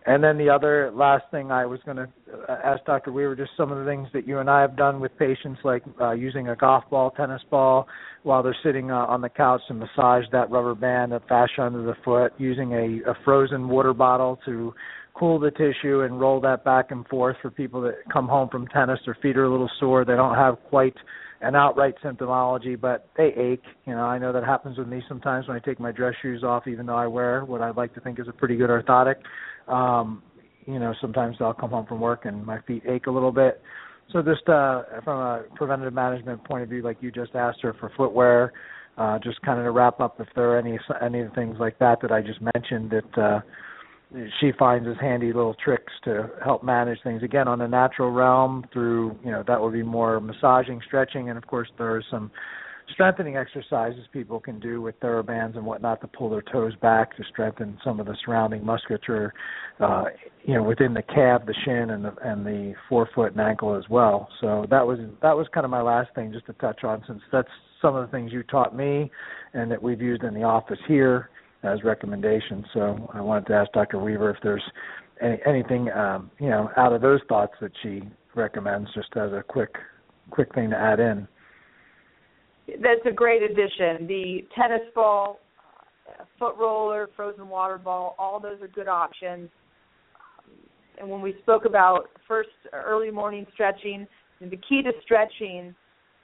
[0.06, 2.08] And then the other last thing I was going to
[2.48, 3.12] uh, ask Dr.
[3.12, 5.82] Weaver just some of the things that you and I have done with patients, like
[6.00, 7.86] uh, using a golf ball, tennis ball,
[8.22, 11.82] while they're sitting uh, on the couch to massage that rubber band, that fascia under
[11.82, 14.74] the foot, using a, a frozen water bottle to
[15.14, 18.66] cool the tissue and roll that back and forth for people that come home from
[18.68, 18.98] tennis.
[19.04, 20.04] Their feet are a little sore.
[20.04, 20.94] They don't have quite
[21.40, 23.62] an outright symptomology, but they ache.
[23.86, 26.42] You know, I know that happens with me sometimes when I take my dress shoes
[26.42, 29.16] off, even though I wear what I'd like to think is a pretty good orthotic.
[29.68, 30.22] Um,
[30.66, 33.60] you know, sometimes I'll come home from work and my feet ache a little bit.
[34.12, 37.74] So just uh, from a preventative management point of view, like you just asked her
[37.80, 38.52] for footwear,
[38.98, 42.00] uh, just kind of to wrap up, if there are any any things like that
[42.02, 43.40] that I just mentioned that uh,
[44.40, 47.22] she finds as handy little tricks to help manage things.
[47.22, 51.38] Again, on the natural realm, through you know that would be more massaging, stretching, and
[51.38, 52.30] of course there are some
[52.92, 57.24] strengthening exercises people can do with therabands and whatnot to pull their toes back to
[57.30, 59.32] strengthen some of the surrounding musculature,
[59.80, 60.04] uh,
[60.44, 63.88] you know, within the calf, the shin, and the and the forefoot and ankle as
[63.88, 64.28] well.
[64.40, 67.20] So that was that was kind of my last thing just to touch on, since
[67.32, 67.48] that's
[67.80, 69.10] some of the things you taught me,
[69.54, 71.30] and that we've used in the office here
[71.62, 72.66] as recommendations.
[72.74, 73.98] So I wanted to ask Dr.
[73.98, 74.62] Weaver if there's
[75.20, 78.02] any, anything um, you know out of those thoughts that she
[78.34, 79.74] recommends, just as a quick
[80.30, 81.26] quick thing to add in.
[82.66, 84.06] That's a great addition.
[84.06, 85.38] The tennis ball,
[86.38, 89.50] foot roller, frozen water ball, all those are good options.
[90.98, 94.06] And when we spoke about first early morning stretching,
[94.40, 95.74] the key to stretching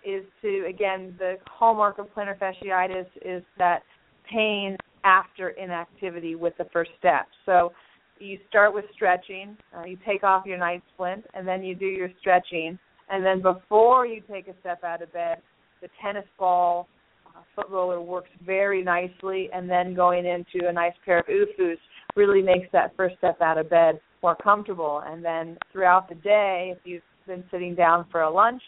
[0.04, 3.82] is to again the hallmark of plantar fasciitis is that
[4.30, 7.26] pain after inactivity with the first step.
[7.44, 7.72] So
[8.18, 11.86] you start with stretching, uh, you take off your night splint, and then you do
[11.86, 12.78] your stretching,
[13.10, 15.38] and then before you take a step out of bed,
[15.80, 16.88] the tennis ball
[17.26, 21.76] uh, foot roller works very nicely, and then going into a nice pair of OOFOS
[22.16, 25.02] really makes that first step out of bed more comfortable.
[25.06, 28.62] And then throughout the day, if you've been sitting down for a lunch,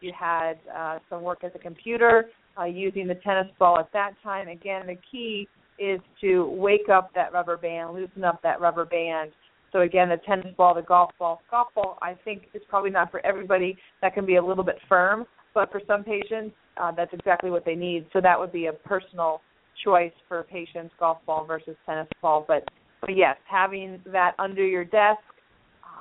[0.00, 2.26] you had uh, some work at the computer,
[2.58, 4.48] uh, using the tennis ball at that time.
[4.48, 5.48] Again, the key
[5.78, 9.30] is to wake up that rubber band, loosen up that rubber band.
[9.72, 11.40] So again, the tennis ball, the golf ball.
[11.50, 13.76] Golf ball, I think, is probably not for everybody.
[14.02, 15.26] That can be a little bit firm
[15.58, 18.06] but for some patients, uh, that's exactly what they need.
[18.12, 19.40] So that would be a personal
[19.84, 22.44] choice for patients, golf ball versus tennis ball.
[22.46, 22.62] But,
[23.00, 25.18] but yes, having that under your desk,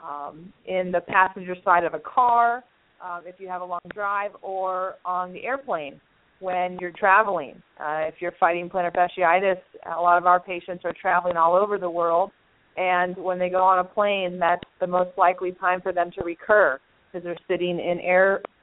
[0.08, 2.64] um, in the passenger side of a car,
[3.04, 6.00] um, if you have a long drive, or on the airplane
[6.40, 7.60] when you're traveling.
[7.80, 11.80] Uh, if you're fighting plantar fasciitis, a lot of our patients are traveling all over
[11.80, 12.30] the world,
[12.78, 16.24] and when they go on a plane, that's the most likely time for them to
[16.24, 16.80] recur
[17.12, 18.00] because they're sitting in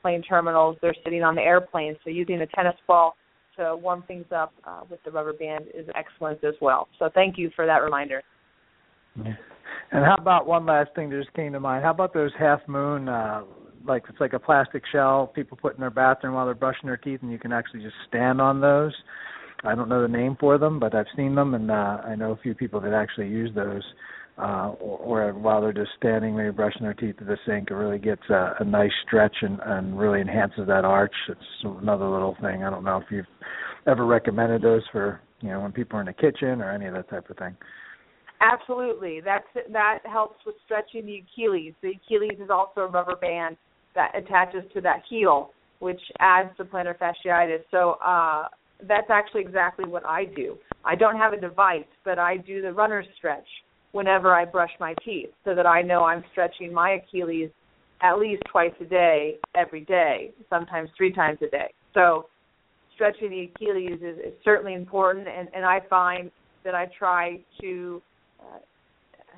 [0.05, 1.97] airplane terminals, they're sitting on the airplane.
[2.05, 3.17] So using the tennis ball
[3.57, 6.89] to warm things up uh, with the rubber band is excellent as well.
[6.99, 8.23] So thank you for that reminder.
[9.17, 11.85] And how about one last thing that just came to mind?
[11.85, 13.43] How about those half moon, uh,
[13.87, 16.97] like it's like a plastic shell people put in their bathroom while they're brushing their
[16.97, 18.93] teeth, and you can actually just stand on those.
[19.63, 22.33] I don't know the name for them, but I've seen them, and uh, I know
[22.33, 23.83] a few people that actually use those
[24.37, 27.99] or, or while they're just standing, maybe brushing their teeth at the sink, it really
[27.99, 31.14] gets a, a nice stretch and, and really enhances that arch.
[31.28, 32.64] It's another little thing.
[32.64, 33.26] I don't know if you've
[33.87, 36.95] ever recommended those for you know when people are in the kitchen or any of
[36.95, 37.57] that type of thing.
[38.41, 41.74] Absolutely, that's that helps with stretching the Achilles.
[41.82, 43.57] The Achilles is also a rubber band
[43.95, 47.62] that attaches to that heel, which adds to plantar fasciitis.
[47.70, 48.49] So uh,
[48.89, 50.57] that's actually exactly what I do.
[50.85, 53.47] I don't have a device, but I do the runner's stretch
[53.95, 57.49] whenever I brush my teeth so that I know I'm stretching my Achilles
[58.03, 61.73] at least twice a day, every day, sometimes three times a day.
[61.95, 62.27] So
[62.97, 66.33] stretching the Achilles is, is certainly important, and, and I find
[66.65, 68.03] that I try to
[68.41, 68.59] uh,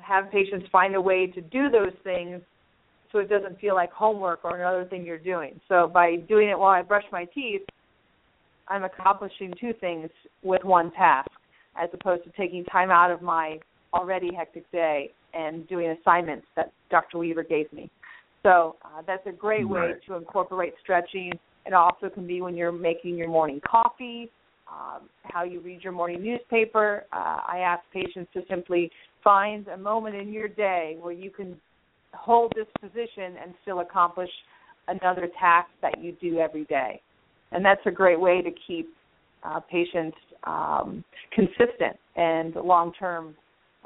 [0.01, 2.41] have patients find a way to do those things
[3.11, 5.61] so it doesn't feel like homework or another thing you're doing.
[5.69, 7.61] So by doing it while I brush my teeth,
[8.67, 10.09] I'm accomplishing two things
[10.41, 11.29] with one task,
[11.81, 13.59] as opposed to taking time out of my
[13.93, 17.17] already hectic day and doing assignments that Dr.
[17.19, 17.89] Weaver gave me.
[18.43, 19.89] So uh, that's a great right.
[19.89, 21.31] way to incorporate stretching.
[21.65, 24.29] It also can be when you're making your morning coffee,
[24.71, 27.03] um, how you read your morning newspaper.
[27.11, 28.89] Uh, I ask patients to simply
[29.23, 31.59] find a moment in your day where you can
[32.13, 34.29] hold this position and still accomplish
[34.87, 37.01] another task that you do every day.
[37.51, 38.89] And that's a great way to keep
[39.43, 43.35] uh, patients um, consistent and long term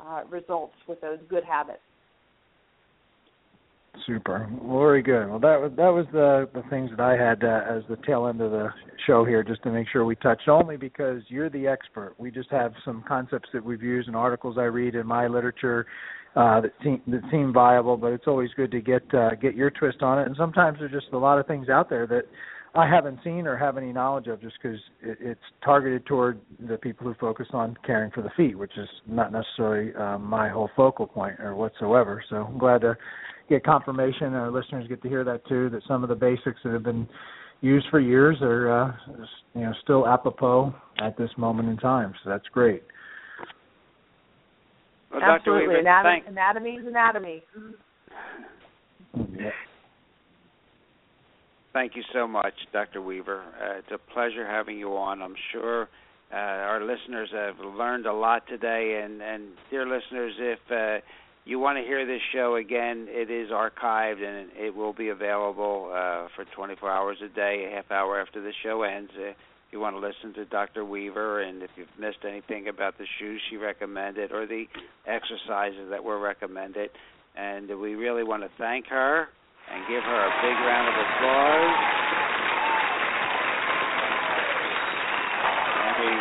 [0.06, 1.80] uh, results with those good habits.
[4.08, 5.28] Super, very good.
[5.28, 8.28] Well, that was that was the the things that I had uh, as the tail
[8.28, 8.70] end of the
[9.06, 10.47] show here, just to make sure we touched.
[10.47, 12.16] Only because you're the expert.
[12.18, 15.86] We just have some concepts that we've used in articles I read in my literature
[16.36, 19.70] uh, that seem that seem viable, but it's always good to get uh, get your
[19.70, 20.26] twist on it.
[20.26, 22.24] And sometimes there's just a lot of things out there that
[22.74, 26.78] I haven't seen or have any knowledge of, just because it, it's targeted toward the
[26.78, 30.70] people who focus on caring for the feet, which is not necessarily uh, my whole
[30.76, 32.24] focal point or whatsoever.
[32.30, 32.98] So I'm glad to
[33.50, 34.34] get confirmation.
[34.34, 35.70] Our listeners get to hear that too.
[35.70, 37.08] That some of the basics that have been
[37.60, 38.94] used for years are, uh,
[39.54, 42.14] you know, still apropos at this moment in time.
[42.24, 42.84] So that's great.
[45.12, 45.36] Well, Dr.
[45.36, 47.44] Absolutely, Weaver, anatomy, anatomy is anatomy.
[49.38, 49.50] Yeah.
[51.74, 53.02] Thank you so much, Dr.
[53.02, 53.42] Weaver.
[53.42, 55.22] Uh, it's a pleasure having you on.
[55.22, 55.90] I'm sure
[56.32, 59.02] uh, our listeners have learned a lot today.
[59.04, 61.04] And, and dear listeners, if uh,
[61.46, 65.90] you want to hear this show again, it is archived and it will be available
[65.92, 69.12] uh, for 24 hours a day, a half hour after the show ends.
[69.18, 69.36] Uh, if
[69.74, 70.84] you want to listen to Dr.
[70.84, 74.66] Weaver, and if you've missed anything about the shoes she recommended or the
[75.08, 76.90] exercises that were recommended,
[77.38, 79.30] and we really want to thank her
[79.74, 81.76] and give her a big round of applause.
[85.82, 86.12] And, we,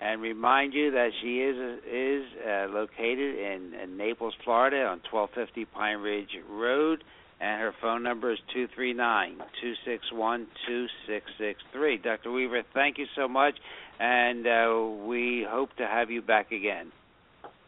[0.00, 5.64] and remind you that she is is uh, located in, in Naples, Florida, on 1250
[5.66, 7.04] Pine Ridge Road
[7.40, 11.98] and her phone number is two three nine two six one two six six three.
[11.98, 12.32] Dr.
[12.32, 13.54] Weaver, thank you so much,
[13.98, 16.90] and uh, we hope to have you back again.